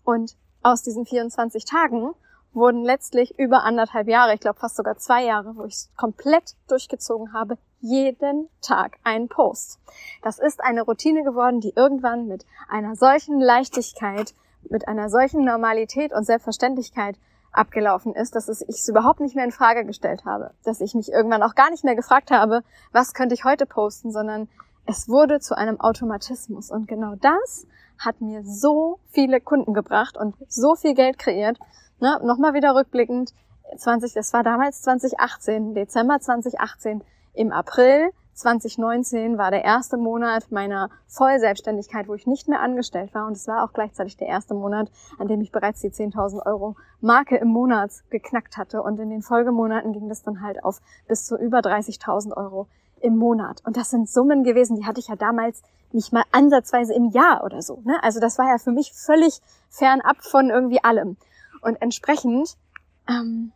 Und 0.05 0.37
aus 0.63 0.83
diesen 0.83 1.05
24 1.05 1.65
Tagen 1.67 2.15
wurden 2.57 2.83
letztlich 2.83 3.39
über 3.39 3.63
anderthalb 3.63 4.09
Jahre, 4.09 4.35
ich 4.35 4.41
glaube 4.41 4.59
fast 4.59 4.77
sogar 4.77 4.97
zwei 4.97 5.25
Jahre, 5.25 5.57
wo 5.57 5.65
ich 5.65 5.75
es 5.75 5.91
komplett 5.97 6.57
durchgezogen 6.69 7.33
habe, 7.33 7.59
jeden 7.81 8.49
Tag 8.63 8.97
einen 9.05 9.29
Post. 9.29 9.79
Das 10.23 10.39
ist 10.39 10.65
eine 10.65 10.83
Routine 10.83 11.23
geworden, 11.23 11.61
die 11.61 11.75
irgendwann 11.77 12.27
mit 12.27 12.45
einer 12.69 12.97
solchen 12.97 13.39
Leichtigkeit, 13.39 14.35
mit 14.69 14.89
einer 14.89 15.11
solchen 15.11 15.45
Normalität 15.45 16.13
und 16.13 16.25
Selbstverständlichkeit 16.25 17.17
abgelaufen 17.53 18.15
ist, 18.15 18.35
dass 18.35 18.49
ich 18.49 18.69
es 18.69 18.89
überhaupt 18.89 19.21
nicht 19.21 19.37
mehr 19.37 19.45
in 19.45 19.53
Frage 19.53 19.85
gestellt 19.85 20.25
habe, 20.25 20.53
dass 20.65 20.81
ich 20.81 20.95
mich 20.95 21.11
irgendwann 21.11 21.43
auch 21.43 21.55
gar 21.55 21.71
nicht 21.71 21.85
mehr 21.85 21.97
gefragt 21.97 22.31
habe, 22.31 22.63
was 22.93 23.15
könnte 23.15 23.35
ich 23.35 23.45
heute 23.45 23.67
posten, 23.67 24.11
sondern 24.11 24.49
es 24.87 25.09
wurde 25.09 25.41
zu 25.41 25.57
einem 25.57 25.81
Automatismus 25.81 26.71
und 26.71 26.87
genau 26.89 27.15
das 27.17 27.67
hat 27.99 28.21
mir 28.21 28.43
so 28.45 28.99
viele 29.11 29.41
Kunden 29.41 29.75
gebracht 29.75 30.17
und 30.17 30.35
so 30.49 30.75
viel 30.75 30.95
Geld 30.95 31.19
kreiert, 31.19 31.59
Ne, 31.99 32.21
Nochmal 32.23 32.53
wieder 32.53 32.75
rückblickend, 32.75 33.33
20, 33.77 34.13
das 34.13 34.33
war 34.33 34.43
damals 34.43 34.83
2018, 34.83 35.75
Dezember 35.75 36.21
2018, 36.21 37.03
im 37.33 37.53
April 37.53 38.11
2019 38.35 39.39
war 39.39 39.51
der 39.51 39.65
erste 39.65 39.97
Monat 39.97 40.53
meiner 40.53 40.91
Vollselbstständigkeit, 41.07 42.07
wo 42.07 42.15
ich 42.15 42.27
nicht 42.27 42.49
mehr 42.49 42.61
angestellt 42.61 43.15
war. 43.15 43.27
Und 43.27 43.33
es 43.33 43.49
war 43.49 43.65
auch 43.65 43.73
gleichzeitig 43.73 44.19
der 44.19 44.29
erste 44.29 44.53
Monat, 44.53 44.91
an 45.19 45.27
dem 45.27 45.41
ich 45.41 45.53
bereits 45.53 45.81
die 45.81 45.91
10.000 45.91 46.45
Euro 46.45 46.77
Marke 47.01 47.37
im 47.39 47.49
Monat 47.49 47.93
geknackt 48.11 48.59
hatte. 48.59 48.83
Und 48.83 49.01
in 49.01 49.09
den 49.09 49.23
Folgemonaten 49.23 49.95
ging 49.95 50.11
das 50.11 50.23
dann 50.23 50.43
halt 50.43 50.63
auf 50.65 50.83
bis 51.09 51.25
zu 51.25 51.39
über 51.39 51.61
30.000 51.61 52.37
Euro 52.37 52.69
im 53.01 53.17
Monat. 53.17 53.63
Und 53.65 53.79
das 53.79 53.89
sind 53.89 54.09
Summen 54.09 54.45
gewesen, 54.45 54.77
die 54.77 54.85
hatte 54.85 55.01
ich 55.01 55.09
ja 55.09 55.17
damals 55.17 55.63
nicht 55.93 56.13
mal 56.13 56.25
ansatzweise 56.31 56.93
im 56.93 57.09
Jahr 57.09 57.43
oder 57.43 57.63
so. 57.63 57.81
Ne? 57.85 58.03
Also 58.03 58.21
das 58.21 58.37
war 58.37 58.49
ja 58.49 58.59
für 58.59 58.73
mich 58.73 58.93
völlig 58.93 59.41
fernab 59.71 60.17
von 60.21 60.51
irgendwie 60.51 60.85
allem. 60.85 61.17
Und 61.61 61.77
entsprechend 61.83 62.57
ähm, 63.09 63.53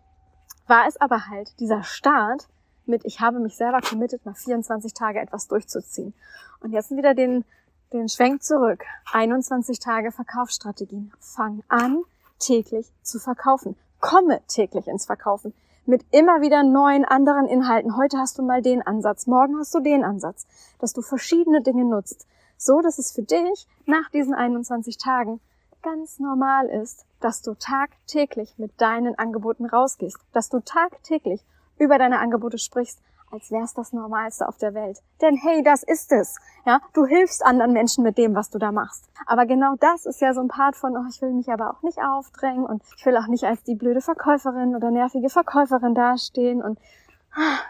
war 0.66 0.86
es 0.86 1.00
aber 1.00 1.26
halt 1.28 1.52
dieser 1.60 1.82
Start 1.82 2.48
mit, 2.86 3.04
ich 3.04 3.20
habe 3.20 3.38
mich 3.38 3.56
selber 3.56 3.80
committed, 3.80 4.24
mal 4.24 4.34
24 4.34 4.94
Tage 4.94 5.20
etwas 5.20 5.48
durchzuziehen. 5.48 6.14
Und 6.60 6.72
jetzt 6.72 6.90
wieder 6.90 7.14
den, 7.14 7.44
den 7.92 8.08
Schwenk 8.08 8.42
zurück. 8.42 8.84
21 9.12 9.78
Tage 9.78 10.12
Verkaufsstrategien. 10.12 11.12
Fang 11.18 11.62
an, 11.68 12.02
täglich 12.38 12.86
zu 13.02 13.18
verkaufen. 13.18 13.76
Komme 14.00 14.40
täglich 14.46 14.86
ins 14.88 15.06
Verkaufen. 15.06 15.54
Mit 15.86 16.04
immer 16.10 16.40
wieder 16.40 16.62
neuen 16.62 17.04
anderen 17.04 17.46
Inhalten. 17.46 17.96
Heute 17.96 18.18
hast 18.18 18.38
du 18.38 18.42
mal 18.42 18.62
den 18.62 18.82
Ansatz, 18.82 19.26
morgen 19.26 19.58
hast 19.58 19.74
du 19.74 19.80
den 19.80 20.04
Ansatz. 20.04 20.46
Dass 20.78 20.92
du 20.92 21.02
verschiedene 21.02 21.62
Dinge 21.62 21.84
nutzt. 21.84 22.26
So, 22.56 22.80
dass 22.82 22.98
es 22.98 23.12
für 23.12 23.22
dich 23.22 23.66
nach 23.86 24.10
diesen 24.10 24.34
21 24.34 24.98
Tagen 24.98 25.40
ganz 25.82 26.18
normal 26.18 26.66
ist, 26.66 27.04
dass 27.20 27.42
du 27.42 27.54
tagtäglich 27.54 28.54
mit 28.58 28.80
deinen 28.80 29.18
Angeboten 29.18 29.66
rausgehst. 29.66 30.18
Dass 30.32 30.48
du 30.48 30.60
tagtäglich 30.60 31.44
über 31.78 31.98
deine 31.98 32.18
Angebote 32.18 32.58
sprichst, 32.58 33.00
als 33.30 33.50
wär's 33.50 33.74
das 33.74 33.92
Normalste 33.92 34.48
auf 34.48 34.58
der 34.58 34.74
Welt. 34.74 34.98
Denn 35.20 35.36
hey, 35.36 35.62
das 35.62 35.82
ist 35.82 36.12
es. 36.12 36.38
Ja, 36.66 36.80
du 36.92 37.06
hilfst 37.06 37.44
anderen 37.44 37.72
Menschen 37.72 38.02
mit 38.02 38.18
dem, 38.18 38.34
was 38.34 38.50
du 38.50 38.58
da 38.58 38.72
machst. 38.72 39.08
Aber 39.26 39.46
genau 39.46 39.76
das 39.78 40.06
ist 40.06 40.20
ja 40.20 40.34
so 40.34 40.40
ein 40.40 40.48
Part 40.48 40.76
von, 40.76 40.96
oh, 40.96 41.04
ich 41.08 41.22
will 41.22 41.32
mich 41.32 41.48
aber 41.50 41.70
auch 41.70 41.82
nicht 41.82 41.98
aufdrängen 41.98 42.66
und 42.66 42.82
ich 42.96 43.06
will 43.06 43.16
auch 43.16 43.28
nicht 43.28 43.44
als 43.44 43.62
die 43.62 43.76
blöde 43.76 44.00
Verkäuferin 44.00 44.74
oder 44.74 44.90
nervige 44.90 45.30
Verkäuferin 45.30 45.94
dastehen 45.94 46.62
und, 46.62 46.78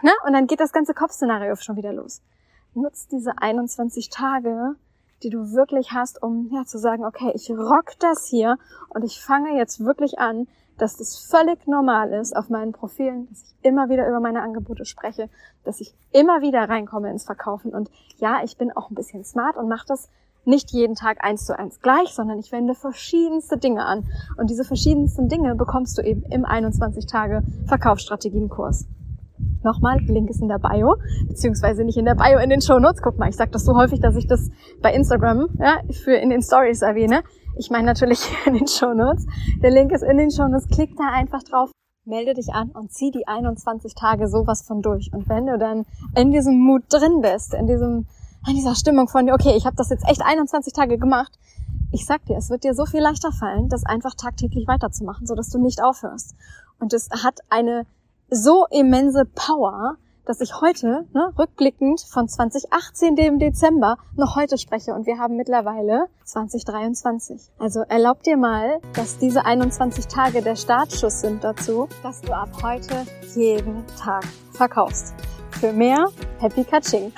ne? 0.01 0.11
Und 0.25 0.33
dann 0.33 0.47
geht 0.47 0.59
das 0.59 0.73
ganze 0.73 0.93
Kopfszenario 0.93 1.55
schon 1.55 1.77
wieder 1.77 1.93
los. 1.93 2.21
Nutz 2.73 3.07
diese 3.07 3.37
21 3.37 4.09
Tage, 4.09 4.75
die 5.23 5.29
du 5.29 5.51
wirklich 5.53 5.91
hast, 5.91 6.21
um 6.21 6.49
ja 6.51 6.65
zu 6.65 6.77
sagen, 6.77 7.05
okay, 7.05 7.31
ich 7.35 7.49
rock 7.51 7.93
das 7.99 8.25
hier 8.25 8.57
und 8.89 9.03
ich 9.03 9.21
fange 9.21 9.57
jetzt 9.57 9.83
wirklich 9.83 10.19
an, 10.19 10.47
dass 10.77 10.97
das 10.97 11.17
völlig 11.17 11.67
normal 11.67 12.11
ist 12.11 12.35
auf 12.35 12.49
meinen 12.49 12.71
Profilen, 12.71 13.27
dass 13.29 13.43
ich 13.43 13.55
immer 13.61 13.89
wieder 13.89 14.07
über 14.07 14.19
meine 14.19 14.41
Angebote 14.41 14.85
spreche, 14.85 15.29
dass 15.63 15.79
ich 15.79 15.93
immer 16.11 16.41
wieder 16.41 16.67
reinkomme 16.67 17.11
ins 17.11 17.25
Verkaufen. 17.25 17.71
Und 17.71 17.91
ja, 18.17 18.43
ich 18.43 18.57
bin 18.57 18.71
auch 18.71 18.89
ein 18.89 18.95
bisschen 18.95 19.23
smart 19.23 19.57
und 19.57 19.69
mache 19.69 19.85
das 19.87 20.09
nicht 20.43 20.71
jeden 20.71 20.95
Tag 20.95 21.23
eins 21.23 21.45
zu 21.45 21.57
eins 21.57 21.81
gleich, 21.81 22.15
sondern 22.15 22.39
ich 22.39 22.51
wende 22.51 22.73
verschiedenste 22.73 23.57
Dinge 23.57 23.85
an. 23.85 24.05
Und 24.37 24.49
diese 24.49 24.63
verschiedensten 24.63 25.29
Dinge 25.29 25.53
bekommst 25.55 25.99
du 25.99 26.01
eben 26.01 26.23
im 26.23 26.45
21 26.45 27.05
Tage 27.05 27.43
Verkaufsstrategienkurs. 27.67 28.87
Nochmal, 29.63 29.99
Link 29.99 30.29
ist 30.29 30.41
in 30.41 30.47
der 30.47 30.59
Bio, 30.59 30.95
beziehungsweise 31.27 31.83
nicht 31.83 31.97
in 31.97 32.05
der 32.05 32.15
Bio, 32.15 32.39
in 32.39 32.49
den 32.49 32.61
Show 32.61 32.79
Notes. 32.79 33.01
Guck 33.01 33.19
mal, 33.19 33.29
ich 33.29 33.35
sage 33.35 33.51
das 33.51 33.63
so 33.63 33.75
häufig, 33.75 33.99
dass 33.99 34.15
ich 34.15 34.27
das 34.27 34.49
bei 34.81 34.93
Instagram 34.93 35.49
ja, 35.59 35.81
für 36.03 36.15
in 36.15 36.29
den 36.29 36.41
Stories 36.41 36.81
erwähne. 36.81 37.23
Ich 37.57 37.69
meine 37.69 37.85
natürlich 37.85 38.19
in 38.45 38.53
den 38.55 38.67
Shownotes. 38.67 39.25
Der 39.61 39.71
Link 39.71 39.91
ist 39.91 40.03
in 40.03 40.17
den 40.17 40.31
Shownotes. 40.31 40.67
Klick 40.67 40.95
da 40.97 41.11
einfach 41.13 41.43
drauf, 41.43 41.71
melde 42.05 42.33
dich 42.33 42.53
an 42.53 42.69
und 42.71 42.91
zieh 42.91 43.11
die 43.11 43.27
21 43.27 43.93
Tage 43.93 44.27
sowas 44.27 44.63
von 44.63 44.81
durch. 44.81 45.11
Und 45.13 45.29
wenn 45.29 45.45
du 45.45 45.57
dann 45.57 45.85
in 46.15 46.31
diesem 46.31 46.59
Mut 46.59 46.83
drin 46.89 47.21
bist, 47.21 47.53
in 47.53 47.67
diesem, 47.67 48.07
in 48.47 48.55
dieser 48.55 48.75
Stimmung 48.75 49.07
von, 49.07 49.29
okay, 49.31 49.53
ich 49.55 49.65
habe 49.65 49.75
das 49.75 49.89
jetzt 49.89 50.07
echt 50.07 50.23
21 50.23 50.73
Tage 50.73 50.97
gemacht, 50.97 51.37
ich 51.91 52.05
sag 52.05 52.25
dir, 52.25 52.37
es 52.37 52.49
wird 52.49 52.63
dir 52.63 52.73
so 52.73 52.85
viel 52.85 53.01
leichter 53.01 53.31
fallen, 53.31 53.67
das 53.69 53.85
einfach 53.85 54.15
tagtäglich 54.15 54.67
weiterzumachen, 54.67 55.27
so 55.27 55.35
dass 55.35 55.49
du 55.49 55.59
nicht 55.59 55.83
aufhörst. 55.83 56.35
Und 56.79 56.93
es 56.93 57.09
hat 57.23 57.39
eine 57.49 57.85
so 58.31 58.65
immense 58.71 59.25
Power, 59.25 59.97
dass 60.25 60.39
ich 60.39 60.61
heute, 60.61 61.05
ne, 61.13 61.33
rückblickend 61.37 61.99
von 62.09 62.29
2018, 62.29 63.17
dem 63.17 63.39
Dezember, 63.39 63.97
noch 64.15 64.37
heute 64.37 64.57
spreche 64.57 64.93
und 64.93 65.05
wir 65.05 65.19
haben 65.19 65.35
mittlerweile 65.35 66.05
2023. 66.23 67.51
Also 67.59 67.81
erlaub 67.81 68.23
dir 68.23 68.37
mal, 68.37 68.79
dass 68.93 69.17
diese 69.17 69.45
21 69.45 70.07
Tage 70.07 70.41
der 70.41 70.55
Startschuss 70.55 71.19
sind 71.19 71.43
dazu, 71.43 71.89
dass 72.03 72.21
du 72.21 72.31
ab 72.31 72.49
heute 72.63 73.05
jeden 73.35 73.83
Tag 74.01 74.23
verkaufst. 74.53 75.13
Für 75.59 75.73
mehr 75.73 76.07
Happy 76.39 76.63
Catching. 76.63 77.11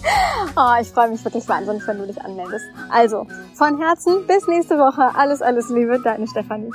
oh, 0.56 0.74
ich 0.80 0.90
freue 0.90 1.08
mich 1.08 1.24
wirklich 1.24 1.48
wahnsinnig, 1.48 1.86
wenn 1.88 1.98
du 1.98 2.06
dich 2.06 2.20
anmeldest. 2.20 2.66
Also, 2.90 3.26
von 3.54 3.80
Herzen 3.80 4.26
bis 4.26 4.46
nächste 4.46 4.76
Woche. 4.76 5.16
Alles, 5.16 5.40
alles 5.40 5.70
Liebe, 5.70 5.98
deine 6.00 6.28
Stefanie. 6.28 6.70